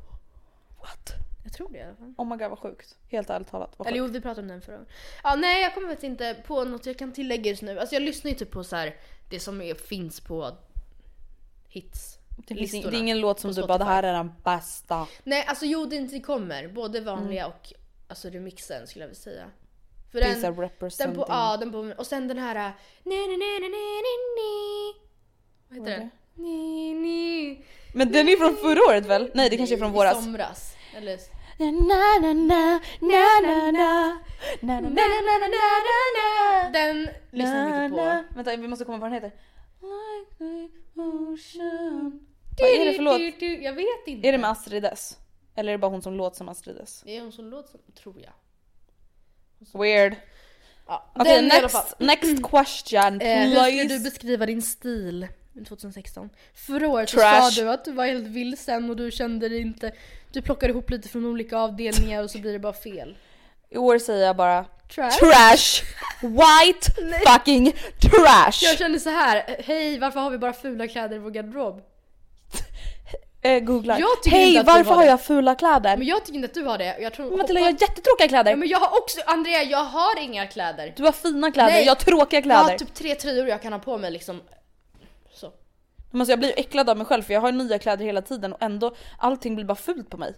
[0.81, 1.11] What?
[1.51, 2.15] Jag tror det i alla fall.
[2.17, 2.97] Oh my god vad sjukt.
[3.09, 3.75] Helt ärligt talat.
[3.77, 4.17] Vad Eller jo, sjukt.
[4.17, 4.91] vi pratade om den förra gången.
[5.23, 7.79] Ja, nej jag kommer faktiskt inte på något jag kan tillägga just nu.
[7.79, 8.97] Alltså jag lyssnar ju typ på så här,
[9.31, 10.57] det som är, finns på
[11.69, 12.19] hits.
[12.47, 15.07] det, finns är ingen låt som du bara det här är den bästa.
[15.25, 16.69] Nej, alltså jo det inte kommer.
[16.69, 17.57] Både vanliga Mm.
[17.57, 17.73] och
[18.09, 19.51] alltså remixen skulle jag vilja säga.
[20.13, 21.17] För den, såhär den representing.
[21.17, 22.73] på, ja den på, och sen den här
[23.05, 24.95] ni ni ni ni ni ni
[25.69, 26.11] Vad heter den?
[26.35, 29.31] Ni ni Men den är från förra året väl?
[29.35, 30.25] Nej det kanske är från I våras.
[30.25, 30.75] somras.
[30.97, 31.19] Eller
[36.73, 38.35] Den lyssnar mycket på.
[38.35, 39.33] Vänta vi måste komma på vad den heter.
[39.81, 42.27] Like the ocean.
[42.59, 43.43] Vad är det för låt?
[43.63, 44.29] Jag vet inte.
[44.29, 45.19] Är det med Astrid S?
[45.55, 47.03] Eller är det bara hon som låter som Astrid S?
[47.05, 48.33] Det är hon som låter som, tror jag.
[49.81, 50.17] Weird.
[50.87, 51.43] Ja, Okej
[51.99, 55.29] next, question Eh, hur skulle du beskriva din stil
[55.69, 56.31] 2016?
[56.55, 59.93] Förra året så sa du att du var helt vilsen och du kände dig inte...
[60.33, 63.17] Du plockade ihop lite från olika avdelningar och så blir det bara fel.
[63.71, 65.11] I år säger jag bara Trash?
[65.11, 65.85] trash.
[66.23, 66.93] White
[67.27, 68.59] fucking trash.
[68.63, 69.57] Jag kände så här.
[69.65, 71.83] hej varför har vi bara fula kläder i vår garderob?
[73.43, 73.99] Eh, googlar.
[73.99, 75.97] Jag Hej varför har har jag fula kläder?
[75.97, 76.99] Men jag tycker inte att du har det.
[77.01, 77.37] Jag tror...
[77.37, 78.51] Matilda jag har jättetråkiga kläder.
[78.51, 80.93] ja, men jag har också, Andrea jag har inga kläder.
[80.97, 81.85] Du har fina kläder, Nej.
[81.85, 82.63] jag har tråkiga Jag kläder.
[82.63, 84.41] har typ tre tröjor jag kan ha på mig liksom.
[86.13, 88.53] Alltså jag blir ju äcklad av mig själv för jag har nya kläder hela tiden
[88.53, 90.35] och ändå allting blir bara fult på mig.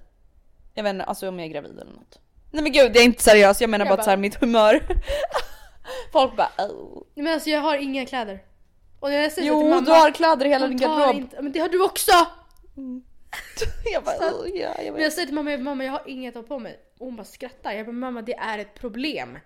[0.75, 2.19] Jag vet inte, alltså om jag är gravid eller något.
[2.51, 4.17] Nej men gud jag är inte seriös, jag menar Jag bara, bara- att så här,
[4.17, 4.87] mitt humör.
[6.13, 7.03] Folk bara oh.
[7.15, 8.41] Men alltså jag har inga kläder.
[9.01, 11.17] Och jag säger Jo till mamma, du har kläder i hela din garderob.
[11.17, 12.13] inte- Men det har du också!
[13.93, 16.43] jag bara oh, ja, jag Men jag säger till mamma, mamma jag har inget att
[16.43, 16.81] ha på mig.
[16.99, 17.73] Och hon bara skrattar.
[17.73, 19.39] Jag bara mamma det är ett problem.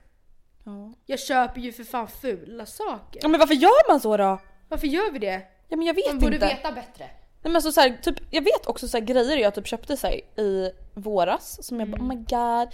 [0.65, 0.93] Ja.
[1.07, 3.21] Jag köper ju för fan fula saker.
[3.23, 4.39] ja men varför gör man så då?
[4.69, 5.43] Varför gör vi det?
[5.69, 6.47] Ja men jag vet Man borde inte.
[6.47, 7.05] veta bättre.
[7.05, 9.97] Nej men alltså så här, typ, jag vet också så här, grejer jag typ köpte
[9.97, 12.69] så här, i våras som jag bara oh my god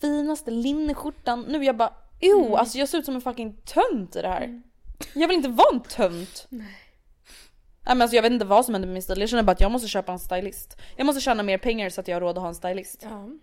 [0.00, 1.40] finaste linneskjortan.
[1.48, 4.62] Nu jag bara ew alltså jag ser ut som en fucking tönt i det här.
[5.14, 6.46] Jag vill inte vara en tönt.
[6.48, 6.66] Nej.
[7.86, 9.20] Nej men alltså jag vet inte vad som händer med min stil.
[9.20, 10.76] Jag känner bara att jag måste köpa en stylist.
[10.96, 13.00] Jag måste tjäna mer pengar så att jag har råd att ha en stylist.
[13.02, 13.28] Ja.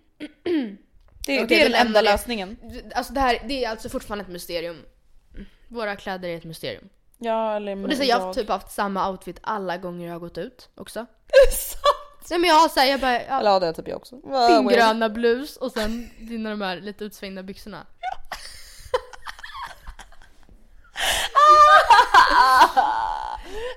[1.25, 2.11] Det, Okej, det är den enda det.
[2.11, 2.57] lösningen.
[2.95, 4.77] Alltså det här det är alltså fortfarande ett mysterium.
[5.67, 6.89] Våra kläder är ett mysterium.
[7.23, 10.13] Ja eller Och det är så, jag har typ haft samma outfit alla gånger jag
[10.13, 10.99] har gått ut också.
[12.29, 14.15] Nej men jag har såhär, jag bara, Eller ja, det har typ jag också.
[14.47, 17.85] din gröna blus och sen dina de här lite utsvängda byxorna.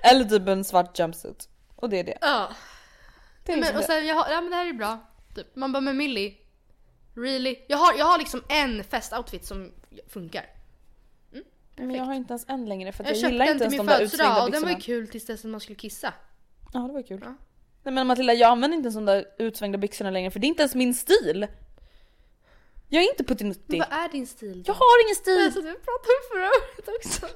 [0.03, 1.49] Eller typ en svart jumpsuit.
[1.77, 2.19] Och det är det.
[2.21, 2.49] Ja.
[3.45, 3.87] det är Men, liksom och det.
[3.87, 4.99] sen, jag har, ja men det här är bra.
[5.35, 5.57] Typ.
[5.57, 6.37] Man bara, men Millie,
[7.17, 7.57] really?
[7.69, 9.73] Jag har, jag har liksom en festoutfit som
[10.09, 10.47] funkar.
[11.77, 14.01] Men jag har inte ens en längre för Jag, jag, gillar inte ens de där
[14.01, 14.97] utsvängda födelsedag och den var byxorna.
[14.97, 16.13] ju kul tills dess att man skulle kissa.
[16.73, 17.21] Ja det var kul.
[17.25, 17.35] Ja.
[17.83, 20.49] Nej men Matilda jag använder inte ens de där utsvängda byxorna längre för det är
[20.49, 21.47] inte ens min stil.
[22.89, 23.79] Jag är inte puttinuttig.
[23.79, 24.71] vad är din stil då?
[24.71, 25.45] Jag har ingen stil!
[25.45, 27.27] Alltså, du pratade om förra året också.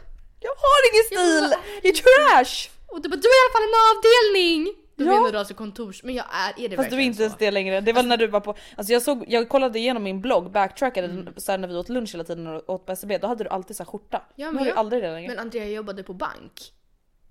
[0.41, 1.47] Jag har ingen stil!
[1.51, 2.71] vad Det är trash!
[2.87, 4.61] Och du bara, du är i alla fall en avdelning!
[4.99, 5.11] Då Ja.
[5.15, 6.03] menar du alltså kontors...
[6.03, 7.39] Men jag är, är det Fast du är inte ens så?
[7.39, 7.81] det längre.
[7.81, 11.27] Det var när du var på, alltså jag såg, jag kollade igenom min blogg, backtrackade
[11.37, 13.51] så här när vi åt lunch hela tiden och åt på SCB, då hade du
[13.51, 14.23] alltid så här skjorta.
[14.35, 15.29] Ja, nu men har du jag- aldrig det längre.
[15.29, 16.73] Men Andrea jobbade på bank.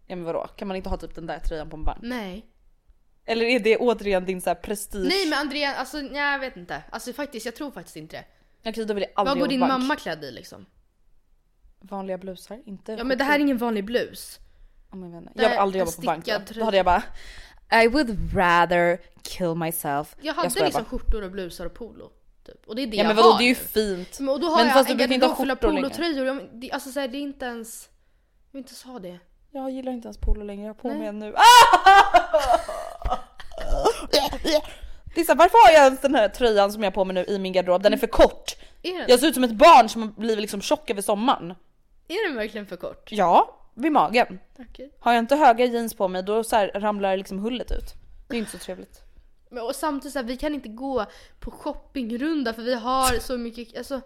[0.08, 2.00] Ja men vadå, kan man inte ha typ den där tröjan på en bank?
[2.02, 2.46] Nej.
[3.26, 5.08] Eller är det återigen din så här prestige?
[5.10, 6.84] Nej men Andrea, alltså nej, jag vet inte.
[6.90, 8.16] Alltså faktiskt, jag tror faktiskt inte
[8.64, 8.70] det.
[8.70, 9.82] Okej då vill jag Vad aldrig går jobba din bank.
[9.82, 10.66] mamma klädd i liksom?
[11.80, 14.40] Vanliga blusar, inte Ja men det här är ingen vanlig blus.
[14.92, 16.40] Men jag, jag vill aldrig jobba på bank då.
[16.56, 17.04] Då hade jag bara
[17.84, 20.16] I would rather kill myself.
[20.22, 20.90] Jag hade skojar liksom bara.
[20.90, 22.10] skjortor och blusar och polo.
[22.46, 22.68] Typ.
[22.68, 24.20] Och det är det Ja jag men vadå har det är ju fint.
[24.20, 25.82] Men, och då har Men jag fast du brukar inte ha skjortor längre.
[25.82, 26.26] polotröjor.
[26.26, 27.90] Jag, det, alltså så här, det är inte ens...
[28.46, 29.20] Jag vill inte ens ha det.
[29.52, 30.98] Jag gillar inte ens polo längre, jag har på Nej.
[30.98, 31.34] mig en nu.
[35.16, 37.06] Det är så här, varför har jag ens den här tröjan som jag har på
[37.06, 37.84] mig nu i min garderob?
[37.84, 38.56] Den är för kort.
[38.84, 41.52] Är den, Jag ser ut som ett barn som har blivit liksom tjock över sommaren.
[42.08, 43.12] är den verkligen för kort?
[43.12, 44.40] Ja, vid magen.
[44.60, 44.92] Okej.
[45.00, 47.94] Har jag inte höga jeans på mig då så här ramlar liksom hullet ut.
[48.28, 49.02] Det är inte så trevligt.
[49.50, 51.06] Men, och samtidigt så här, vi kan inte gå
[51.40, 54.02] på shoppingrunda för vi har så mycket, alltså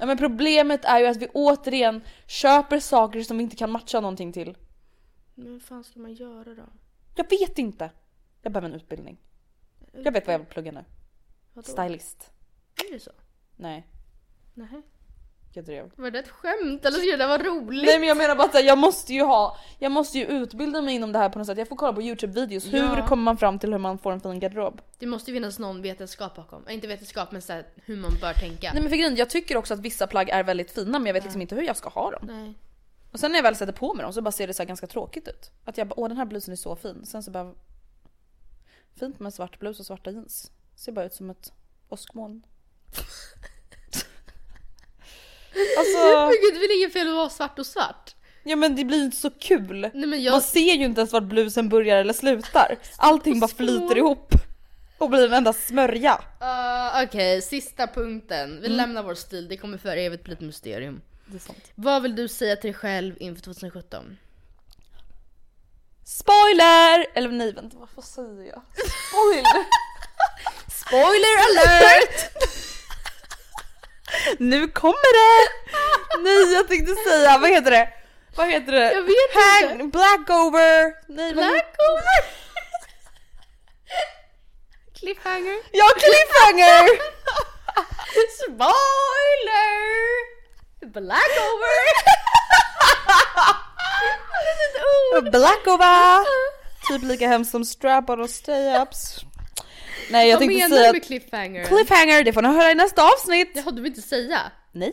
[0.00, 4.00] Ja, men problemet är ju att vi återigen köper saker som vi inte kan matcha
[4.00, 4.56] någonting till.
[5.34, 6.62] men vad fan ska man göra då?
[7.14, 7.90] Jag vet inte.
[8.42, 9.18] Jag behöver en utbildning.
[9.92, 10.84] Jag vet vad jag vill plugga nu.
[11.52, 11.68] Vadå?
[11.68, 12.30] Stylist.
[12.88, 13.10] Är det så?
[13.56, 13.86] Nej,
[14.54, 14.82] Nej.
[15.56, 15.90] Jag drev.
[15.96, 17.84] Var det ett skämt eller skulle det vara roligt?
[17.86, 20.94] Nej men jag menar bara att jag måste ju ha, jag måste ju utbilda mig
[20.94, 21.58] inom det här på något sätt.
[21.58, 23.06] Jag får kolla på youtube-videos, hur Ja.
[23.08, 24.80] kommer man fram till hur man får en fin garderob?
[24.98, 26.66] Det måste ju finnas någon vetenskap bakom.
[26.66, 28.70] Äh, inte vetenskap men så här, hur man bör tänka.
[28.72, 31.14] Nej men för grejen, jag tycker också att vissa plagg är väldigt fina men jag
[31.14, 32.26] vet liksom inte hur jag ska ha dem.
[32.26, 32.54] Nej.
[33.12, 34.86] Och sen när jag väl sätter på mig dem så bara ser det så ganska
[34.86, 35.50] tråkigt ut.
[35.64, 37.06] Att jag bara, åh den här blusen är så fin.
[37.06, 37.52] Sen så bara,
[39.00, 40.50] fint med svart blus och svarta jeans.
[40.76, 41.52] Ser bara ut som ett
[41.88, 42.46] åskmoln.
[45.78, 48.14] alltså, Men gud det är väl inget fel att vara svart och svart?
[48.42, 49.90] ja men det blir inte så kul.
[49.94, 50.32] Nej jag...
[50.32, 52.78] Man ser ju inte ens vart blusen börjar eller slutar.
[52.96, 54.34] Allting bara flyter ihop.
[54.98, 56.20] Och blir en enda smörja.
[56.42, 58.50] Uh, Okej, sista punkten.
[58.50, 58.62] Mm.
[58.62, 61.00] Vi lämnar vår stil, det kommer för evigt bli ett mysterium.
[61.26, 61.72] Det är sant.
[61.74, 64.18] Vad vill du säga till dig själv inför 2017?
[66.04, 67.06] Spoiler!
[67.14, 68.62] Eller nej vänta, vad säger jag?
[69.08, 69.64] Spoiler!
[70.70, 72.32] Spoiler alert!
[74.38, 75.48] Nu kommer det!
[76.22, 77.88] Nej jag tänkte säga, vad heter det?
[78.36, 78.92] Vad heter det?
[78.92, 79.98] Jag vet Hang, inte.
[79.98, 80.94] Blackover!
[81.08, 82.18] Nej, Blackover!
[84.98, 85.58] Cliffhanger?
[85.72, 86.88] Ja, cliffhanger!
[88.38, 89.72] Spoiler!
[90.86, 91.80] Blackover!
[95.30, 96.24] Blackover!
[96.88, 99.24] Typ lika hemskt som strap-on och stay-ups.
[100.10, 101.64] Nej jag Vad tänkte menar säga du med cliffhanger?
[101.64, 103.50] cliffhanger, det får ni höra i nästa avsnitt!
[103.54, 104.40] Jaha, du vill inte säga?
[104.72, 104.92] Nej.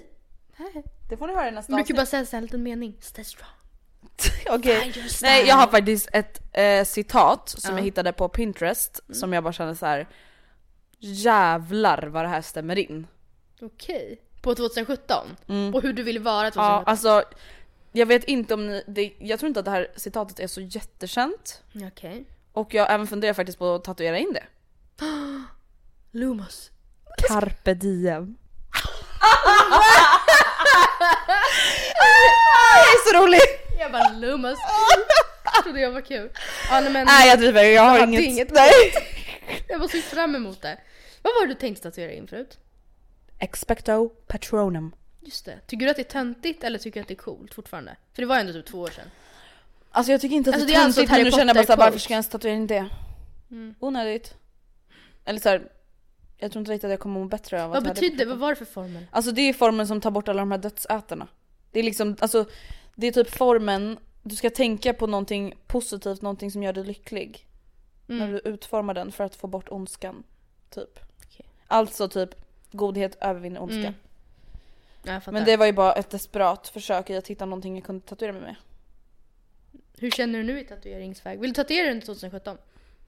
[1.09, 2.11] Det får ni höra i nästa Men du kan avsnitt.
[2.13, 2.97] bara säga en liten mening.
[3.01, 3.49] Stay strong.
[4.49, 4.81] Okej.
[4.81, 5.31] Find your style.
[5.31, 7.77] Nej jag har faktiskt ett eh, citat som Ja.
[7.77, 10.07] jag hittade på Pinterest som jag bara känner så här.
[10.99, 13.07] Jävlar vad det här stämmer in.
[13.61, 14.21] Okej.
[14.41, 15.27] På 2017?
[15.73, 16.63] Och hur du vill vara 2017?
[16.63, 17.23] Ja alltså
[17.91, 20.61] jag vet inte om ni, det, jag tror inte att det här citatet är så
[20.61, 21.63] jättekänt.
[21.87, 22.25] Okej.
[22.53, 24.43] Och jag även funderat faktiskt på att tatuera in det.
[26.11, 26.71] Lumos.
[27.27, 28.37] Carpe diem.
[32.75, 33.39] jag är så rolig!
[33.79, 34.59] Jag bara Lumos.
[35.63, 36.29] trodde jag var kul.
[36.69, 38.19] Ja, nej, men Nej jag driver, jag har inget.
[38.21, 38.51] det inget.
[38.51, 38.93] Nej.
[39.67, 40.77] jag var så fram emot det.
[41.21, 42.57] Vad var det du tänkte tatuera in förut?
[43.39, 44.95] Expecto patronum.
[45.21, 45.59] Just det.
[45.67, 47.95] Tycker du att det är töntigt eller tycker du att det är coolt fortfarande?
[48.13, 49.11] För det var ju ändå typ två år sedan.
[49.91, 51.55] Alltså jag tycker inte att Alltså, det det är alltså töntigt men nu känner jag
[51.55, 52.89] bara såhär, varför ska jag ens tatuera in det?
[53.79, 54.33] Onödigt.
[55.25, 55.71] Eller såhär,
[56.37, 58.17] jag tror inte riktigt att jag kommer må bättre av Vad att ha på betyder
[58.17, 58.29] kroppen.
[58.29, 59.05] Vad var det för formel?
[59.11, 61.27] Alltså det är formen som tar bort alla de här dödsätarna.
[61.71, 62.45] Det är liksom, alltså
[62.95, 67.45] det är typ formen, du ska tänka på någonting positivt, någonting som gör dig lycklig.
[68.05, 70.23] När du utformar den för att få bort ondskan.
[70.69, 70.99] Typ.
[71.25, 71.45] Okej.
[71.67, 72.29] Alltså typ
[72.71, 73.79] godhet övervinner ondska.
[73.79, 73.93] Mm.
[75.03, 75.31] Ja.
[75.31, 78.33] Men det var ju bara ett desperat försök i att hitta någonting jag kunde tatuera
[78.33, 78.55] mig med.
[79.97, 81.39] Hur känner du nu i tatueringsväg?
[81.39, 82.57] Vill du tatuera dig under 2017?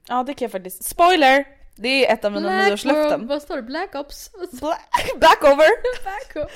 [0.08, 0.84] Ja det kan jag faktiskt.
[0.84, 1.61] Spoiler!
[1.74, 3.26] Det är ett av mina Black nyårslöften.
[3.26, 3.62] Vad står det?
[3.62, 4.30] Black Ops?
[4.60, 5.66] Black, back over!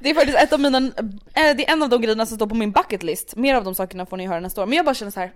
[0.00, 2.46] Det är faktiskt ett av mina, äh, det är en av de grejerna som står
[2.46, 3.36] på min bucket list.
[3.36, 4.66] Mer av de sakerna får ni höra nästa år.
[4.66, 5.32] Men jag bara känner så här.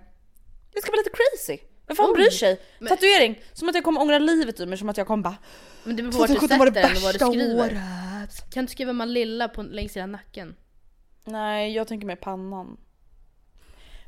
[0.73, 1.57] jag ska vara lite crazy.
[1.87, 2.13] Vem fan Oj.
[2.15, 2.61] bryr sig?
[2.79, 5.37] Men- Tatuering, som att jag kommer ångra livet ur mig, som att jag kommer bara
[5.83, 7.59] Men det beror på vart du 2017 var sätter det den och vad du skriver.
[7.59, 8.53] året.
[8.53, 10.55] Kan du skriva Malilla på längs hela nacken?
[11.23, 12.77] Nej jag tänker mer pannan.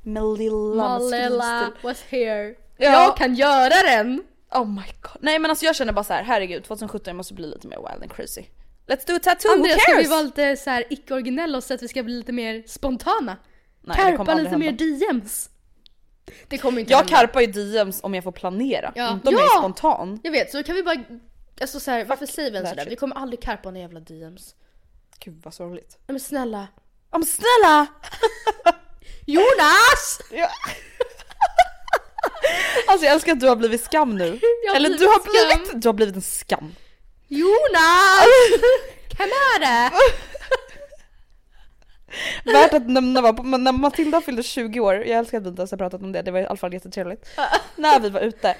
[0.03, 1.83] Malilla skrivstil.
[1.83, 2.55] was here.
[2.77, 2.91] Ja.
[2.91, 4.23] Jag kan göra den!
[4.51, 5.17] Oh my god.
[5.19, 8.03] Nej men alltså jag känner bara så här, herregud 2017 måste bli lite mer wild
[8.03, 8.43] and crazy.
[8.87, 10.05] Let's do a tattoo, Andreas, who ska cares?
[10.05, 13.37] vi vara lite så här icke-originella så att vi ska bli lite mer spontana?
[13.81, 14.71] Nej, Karpa lite mer.
[14.71, 15.49] DMs.
[16.47, 17.17] Det kommer inte Jag hända.
[17.17, 19.13] karpar ju DMs om jag får planera, Ja.
[19.13, 19.59] inte om jag är Ja!
[19.59, 20.19] spontan.
[20.23, 21.03] Jag vet, så kan vi bara...
[21.61, 22.85] Alltså så här, varför säger vi ens sådär?
[22.89, 24.55] Vi kommer aldrig karpa några jävla DMs.
[25.19, 25.89] Gud vad sorgligt.
[25.97, 26.67] Nej men snälla.
[27.11, 27.87] Ja men snälla!
[29.25, 30.19] Jonas!
[32.87, 34.39] Alltså jag älskar att du har blivit skam nu.
[34.75, 35.31] Eller du har skam.
[35.31, 36.75] blivit, du har blivit en skam.
[37.27, 38.27] Jonas!
[39.17, 39.91] Kamara!
[42.45, 45.49] Värt att nämna var på, men när Matilda fyllde 20 år, jag älskar att vi
[45.49, 47.25] inte ens har pratat om det, det var i alla fall jättetrevligt.
[47.75, 48.55] när vi var ute,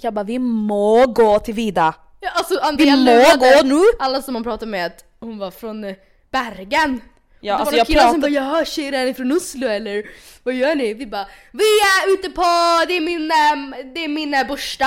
[0.00, 1.94] jag bara vi må gå till Vida.
[2.20, 3.82] Ja, alltså Vi Andrea må lurade gå nu.
[3.98, 5.94] alla som man pratar med att hon var från eh,
[6.30, 7.00] Bergen.
[7.40, 9.68] Ja, det alltså var jag någon kille som bara 'Jaha tjejer är ni från Oslo
[9.68, 10.06] eller?
[10.42, 12.42] Vad gör ni?' Vi bara 'Vi är ute på,
[12.88, 14.86] det är min, ehm, det är min eh, borsta'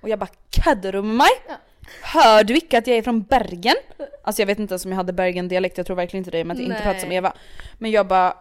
[0.00, 0.28] Och jag bara
[0.92, 1.30] med mig?
[1.48, 1.54] Ja.
[2.02, 3.74] Hör du icke att jag är från Bergen?
[4.24, 6.56] Alltså jag vet inte ens om jag hade Bergen-dialekt, jag tror verkligen inte det, men
[6.56, 7.32] jag inte pratar som Eva.
[7.78, 8.36] Men jag bara...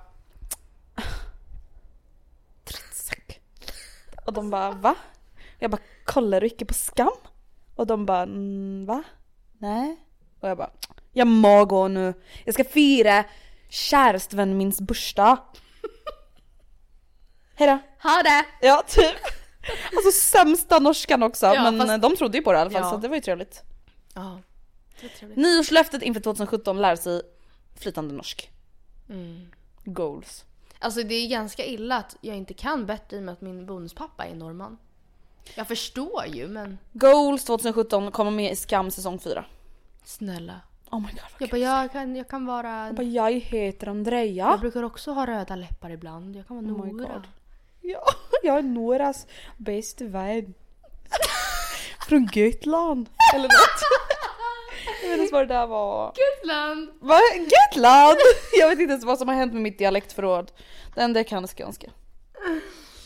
[4.26, 4.95] Och de bara va?
[5.60, 7.12] Jag bara kollar du icke på skam?
[7.76, 9.04] Och de bara mm, va?
[9.58, 9.97] Nej?
[10.39, 10.70] Och jag bara
[11.14, 12.14] jag må gå nu.
[12.45, 13.24] Jag ska fira
[13.70, 15.38] kärestvän mins bursdag.
[17.55, 17.80] Hejdå.
[18.03, 18.45] Ha det!
[18.68, 19.16] Ja typ.
[19.95, 22.82] Alltså sämsta norskan också Ja, men fast- de trodde ju på det i alla fall
[22.82, 22.89] Ja.
[22.91, 23.62] så det var ju trevligt.
[24.14, 24.39] Ja.
[25.01, 25.38] Det trevligt.
[25.38, 27.22] Nyårslöftet inför 2017 lära sig
[27.80, 28.49] flytande norsk.
[29.84, 30.45] Goals.
[30.80, 33.66] Alltså det är ganska illa att jag inte kan bättre i och med att min
[33.66, 34.78] bonuspappa är norrman.
[35.55, 39.45] Jag förstår ju men Goals 2017 kommer med i Skam säsong 4.
[40.05, 40.62] snälla.
[40.92, 41.60] Oh my god vad Jag kul.
[41.60, 42.86] bara, jag kan, jag kan vara...
[42.86, 44.24] Jag bara, jag heter Andrea.
[44.52, 46.36] Jag brukar också ha röda läppar ibland.
[46.36, 47.24] Jag kan vara Oh Nora.
[47.82, 48.04] Ja,
[48.44, 49.28] jag är Noras
[49.58, 50.54] bästa vän.
[52.08, 53.10] Från Gotland.
[53.36, 53.82] Eller något.
[55.04, 56.06] Jag vet inte ens vad det där var.
[56.06, 56.89] Gotland!
[57.02, 57.20] Va?
[57.38, 58.18] Gotland?
[58.60, 60.52] Jag vet inte ens vad som har hänt med mitt dialektförråd.
[60.96, 61.92] Det enda jag kan är skånska.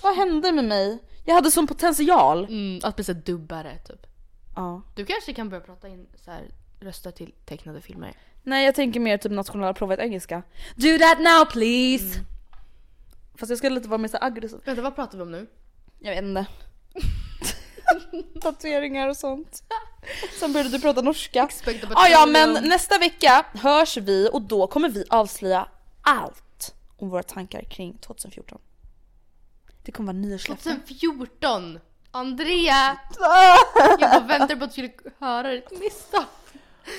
[0.03, 0.99] Vad hände med mig?
[1.25, 2.45] Jag hade sån potential.
[2.45, 4.07] Mm, att bli så dubbare typ.
[4.55, 4.81] Ja.
[4.95, 6.43] Du kanske kan börja prata in så här
[6.79, 8.13] rösta till tecknade filmer.
[8.43, 10.43] Nej jag tänker mer typ nationella provet engelska.
[10.75, 12.19] Do that now please!
[13.35, 14.59] Fast jag skulle lite vara mer så aggressiv.
[14.65, 15.47] Vänta, vad pratar vi om nu?
[15.99, 16.45] Jag vet inte.
[18.41, 19.63] Tatueringar och sånt.
[20.39, 21.49] Sen började du prata norska.
[21.95, 25.67] Ah, ja men nästa vecka hörs vi och då kommer vi avslöja
[26.01, 28.59] allt om våra tankar kring 2014.
[29.83, 30.79] Det kommer vara nyårslöften.
[30.79, 31.79] 2014!
[32.11, 32.97] Andrea!
[33.99, 36.23] Jag bara väntar på att du skulle höra ditt misstag.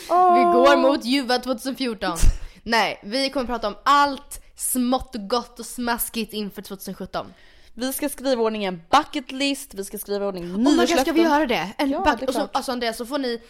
[0.09, 2.17] Vi går mot Juva 2014.
[2.63, 7.27] Nej, vi kommer prata om allt smått och gott och smaskigt inför 2017.
[7.75, 10.99] Vi ska skriva ordning en bucket list, vi ska skriva ordning Oh nyårslöften.
[10.99, 11.73] ska vi göra det?
[11.79, 13.43] En Ja, det och så, alltså Andrea, så får ni,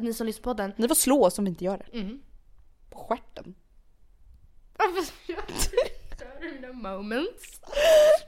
[0.00, 0.72] ni som lyssnar på den.
[0.76, 1.98] Ni får slå oss om vi inte gör det.
[1.98, 2.20] Mm.
[2.90, 3.54] På stjärten.
[4.78, 7.60] Varför stör du moments?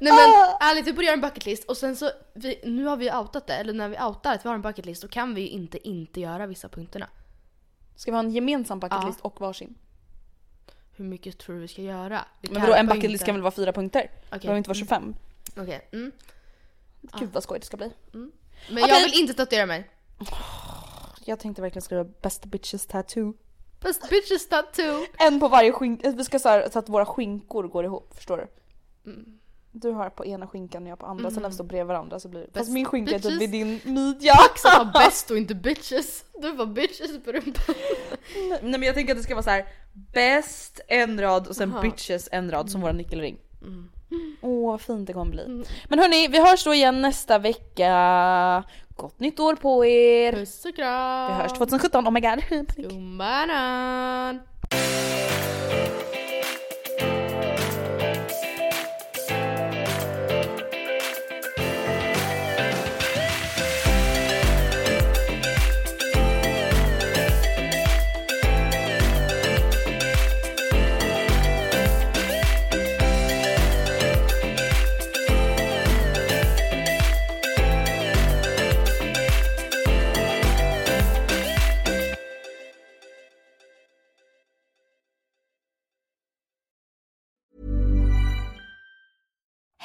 [0.00, 0.30] Nej men
[0.70, 3.54] ärligt, vi borde göra en bucketlist och sen så, vi, nu har vi outat det,
[3.54, 6.20] eller när vi outar att vi har en bucketlist då kan vi ju inte inte
[6.20, 7.08] göra vissa punkterna.
[8.00, 9.14] Ska vi ha en gemensam bucket Ja.
[9.22, 9.74] och varsin?
[10.96, 12.24] Hur mycket tror du vi ska göra?
[12.40, 14.10] Vi Men vadå en kanske bucket list inte- kan väl vara fyra punkter?
[14.30, 15.14] Det behöver inte vara 25.
[15.56, 16.12] Okej, mm.
[17.02, 17.92] Gud vad skoj det ska bli.
[18.12, 18.32] Men
[18.70, 18.84] Okej.
[18.88, 19.90] jag vill inte tatuera mig.
[21.24, 23.34] Jag tänkte verkligen skriva best bitches tattoo.
[23.80, 25.06] Best bitches tattoo.
[25.18, 28.36] En på varje skinka, vi ska så, här, så att våra skinkor går ihop, förstår
[28.36, 28.46] du?
[29.10, 29.38] Mm.
[29.72, 32.20] Du har på ena skinkan och jag på andra, sen när vi står bredvid varandra
[32.20, 32.58] så blir det...
[32.58, 33.40] Fast min skinka är typ bitches.
[33.40, 34.34] vid din midja.
[34.34, 36.24] Max var bäst och inte bitches.
[36.42, 37.74] Du var bitches på rumpan.
[38.62, 41.72] Nej men jag tänker att det ska vara så här: bäst en rad och sen
[41.72, 41.82] Aha.
[41.82, 43.38] bitches en rad som våra nyckelring.
[43.62, 43.88] Mm.
[44.40, 45.64] Åh vad fint det kommer bli.
[45.88, 48.64] Men hörni, vi hörs då igen nästa vecka.
[48.96, 50.32] Gott nytt år på er!
[50.32, 51.32] Puss och kram.
[51.32, 52.42] Vi hörs 2017, oh my god.
[52.48, 54.00] Panik.